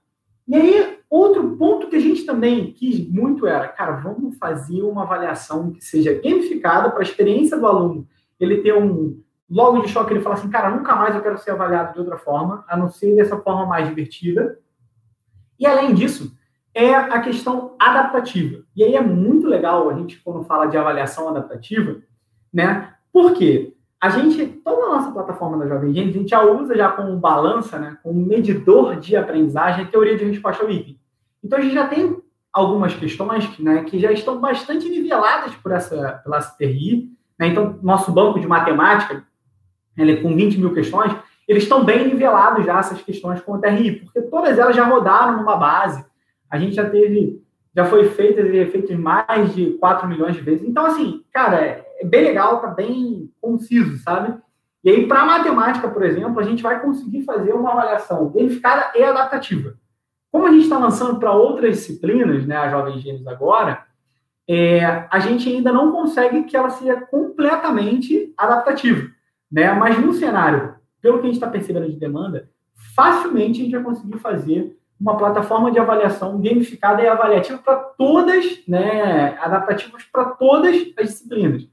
[0.47, 5.03] E aí, outro ponto que a gente também quis muito era, cara, vamos fazer uma
[5.03, 8.07] avaliação que seja gamificada para a experiência do aluno.
[8.39, 11.51] Ele ter um, logo de choque, ele fala assim, cara, nunca mais eu quero ser
[11.51, 14.59] avaliado de outra forma, a não ser dessa forma mais divertida.
[15.59, 16.39] E além disso,
[16.73, 18.63] é a questão adaptativa.
[18.77, 21.97] E aí é muito legal a gente, quando fala de avaliação adaptativa,
[22.53, 22.95] né?
[23.13, 26.90] Porque a gente, toda a nossa plataforma da Jovem Gente, a gente já usa já
[26.90, 27.99] como balança, né?
[28.03, 30.99] Como medidor de aprendizagem a teoria de resposta item.
[31.42, 32.16] Então a gente já tem
[32.53, 37.11] algumas questões né, que já estão bastante niveladas por essa, pela CTRI.
[37.38, 37.49] Né?
[37.49, 39.24] Então, nosso banco de matemática,
[39.96, 41.14] ele, com 20 mil questões,
[41.46, 45.38] eles estão bem nivelados já, essas questões com a TRI, porque todas elas já rodaram
[45.38, 46.05] numa base
[46.51, 47.42] a gente já teve,
[47.74, 50.66] já foi feito e feito mais de 4 milhões de vezes.
[50.66, 54.38] Então, assim, cara, é bem legal, tá bem conciso, sabe?
[54.82, 59.03] E aí, para matemática, por exemplo, a gente vai conseguir fazer uma avaliação verificada e
[59.03, 59.74] adaptativa.
[60.30, 63.84] Como a gente está lançando para outras disciplinas, né, a Jovem Gênios agora,
[64.49, 69.09] é, a gente ainda não consegue que ela seja completamente adaptativa.
[69.51, 69.72] Né?
[69.72, 72.49] Mas no cenário, pelo que a gente está percebendo de demanda,
[72.94, 78.66] facilmente a gente vai conseguir fazer uma plataforma de avaliação gamificada e avaliativa para todas,
[78.66, 81.68] né, adaptativas para todas as disciplinas.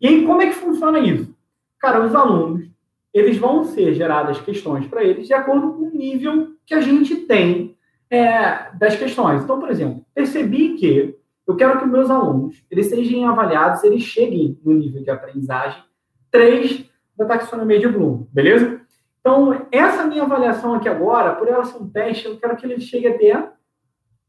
[0.00, 1.34] E aí, como é que funciona isso?
[1.78, 2.68] Cara, os alunos,
[3.12, 7.16] eles vão ser geradas questões para eles de acordo com o nível que a gente
[7.16, 7.76] tem
[8.08, 9.42] é, das questões.
[9.42, 14.58] Então, por exemplo, percebi que eu quero que meus alunos, eles sejam avaliados, eles cheguem
[14.64, 15.82] no nível de aprendizagem
[16.30, 16.84] 3
[17.16, 18.80] da taxonomia de Bloom, beleza?
[19.20, 22.80] Então, essa minha avaliação aqui agora, por ela ser um teste, eu quero que ele
[22.80, 23.50] chegue até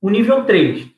[0.01, 0.89] o nível 3.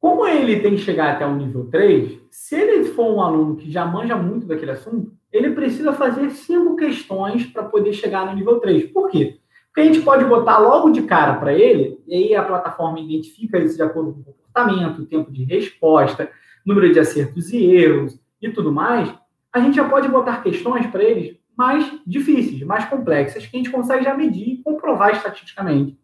[0.00, 3.70] Como ele tem que chegar até o nível 3, se ele for um aluno que
[3.70, 8.60] já manja muito daquele assunto, ele precisa fazer cinco questões para poder chegar no nível
[8.60, 8.86] 3.
[8.92, 9.38] Por quê?
[9.66, 13.58] Porque a gente pode botar logo de cara para ele, e aí a plataforma identifica
[13.58, 16.30] isso de acordo com o comportamento, o tempo de resposta,
[16.64, 19.12] número de acertos e erros e tudo mais.
[19.52, 23.70] A gente já pode botar questões para eles mais difíceis, mais complexas, que a gente
[23.70, 25.98] consegue já medir e comprovar estatisticamente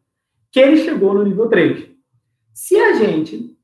[0.55, 1.89] que ele chegou no nível 3.
[2.53, 3.57] Se a gente,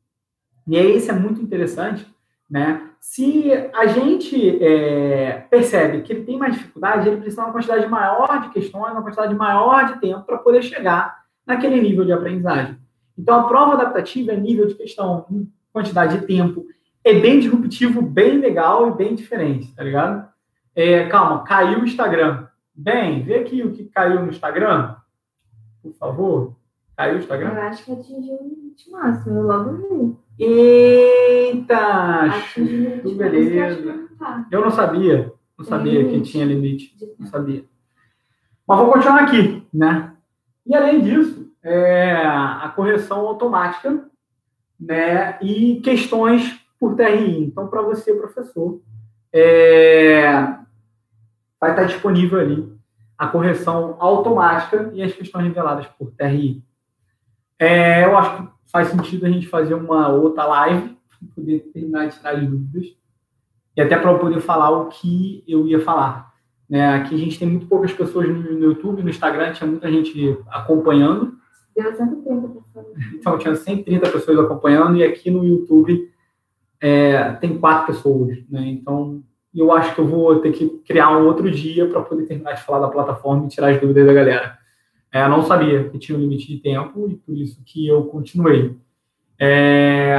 [0.66, 2.06] e aí isso é muito interessante,
[2.48, 2.88] né?
[3.00, 7.86] Se a gente é, percebe que ele tem mais dificuldade, ele precisa de uma quantidade
[7.88, 12.78] maior de questões, uma quantidade maior de tempo para poder chegar naquele nível de aprendizagem.
[13.16, 15.26] Então, a prova adaptativa é nível de questão,
[15.72, 16.66] quantidade de tempo,
[17.02, 20.28] é bem disruptivo, bem legal e bem diferente, tá ligado?
[20.74, 22.46] É, calma, caiu o Instagram.
[22.74, 24.96] Bem, vê aqui o que caiu no Instagram.
[25.82, 26.56] Por favor.
[26.96, 27.52] Caiu o Instagram?
[27.54, 30.16] Eu acho que atingiu o máximo, eu logo vi.
[30.42, 32.30] Eita!
[32.54, 34.08] Que beleza.
[34.50, 35.32] Eu não sabia.
[35.58, 36.96] Não sabia que tinha limite.
[37.18, 37.62] Não sabia.
[38.66, 40.14] Mas vou continuar aqui, né?
[40.66, 44.08] E além disso, é, a correção automática
[44.78, 47.44] né, e questões por TRI.
[47.44, 48.80] Então, para você, professor,
[49.30, 50.32] é,
[51.60, 52.80] vai estar disponível ali
[53.18, 56.64] a correção automática e as questões reveladas por TRI.
[57.58, 62.08] É, eu acho que faz sentido a gente fazer uma outra live para poder terminar
[62.08, 62.86] de tirar as dúvidas
[63.76, 66.30] e até para eu poder falar o que eu ia falar.
[66.68, 69.90] Né, aqui a gente tem muito poucas pessoas no, no YouTube, no Instagram tinha muita
[69.90, 71.34] gente acompanhando.
[71.74, 72.86] Deu 130 pessoas.
[73.14, 76.08] Então, tinha 130 pessoas acompanhando e aqui no YouTube
[76.80, 78.38] é, tem quatro pessoas.
[78.48, 78.68] Né?
[78.68, 79.22] Então,
[79.54, 82.62] eu acho que eu vou ter que criar um outro dia para poder terminar de
[82.62, 84.58] falar da plataforma e tirar as dúvidas da galera.
[85.12, 88.76] É, não sabia que tinha um limite de tempo e por isso que eu continuei.
[89.38, 90.16] É,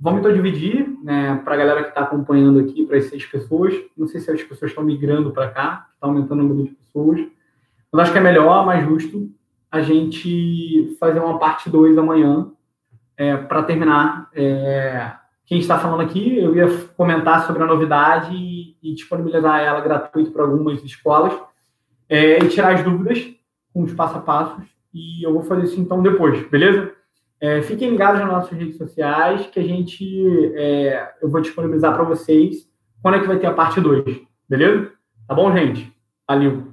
[0.00, 3.74] vamos então dividir né, para a galera que está acompanhando aqui, para as seis pessoas.
[3.96, 7.20] Não sei se as pessoas estão migrando para cá, está aumentando o número de pessoas.
[7.92, 9.30] Mas acho que é melhor, mais justo,
[9.70, 12.50] a gente fazer uma parte 2 amanhã
[13.16, 14.28] é, para terminar.
[14.34, 15.12] É,
[15.46, 16.66] quem está falando aqui, eu ia
[16.96, 21.32] comentar sobre a novidade e, e disponibilizar ela gratuito para algumas escolas
[22.08, 23.32] é, e tirar as dúvidas
[23.72, 24.64] com os passo a passos.
[24.92, 26.92] E eu vou fazer isso então depois, beleza?
[27.40, 32.04] É, fiquem ligados nas nossas redes sociais, que a gente é, eu vou disponibilizar para
[32.04, 32.70] vocês
[33.02, 34.92] quando é que vai ter a parte 2, beleza?
[35.26, 35.92] Tá bom, gente?
[36.28, 36.72] Valeu!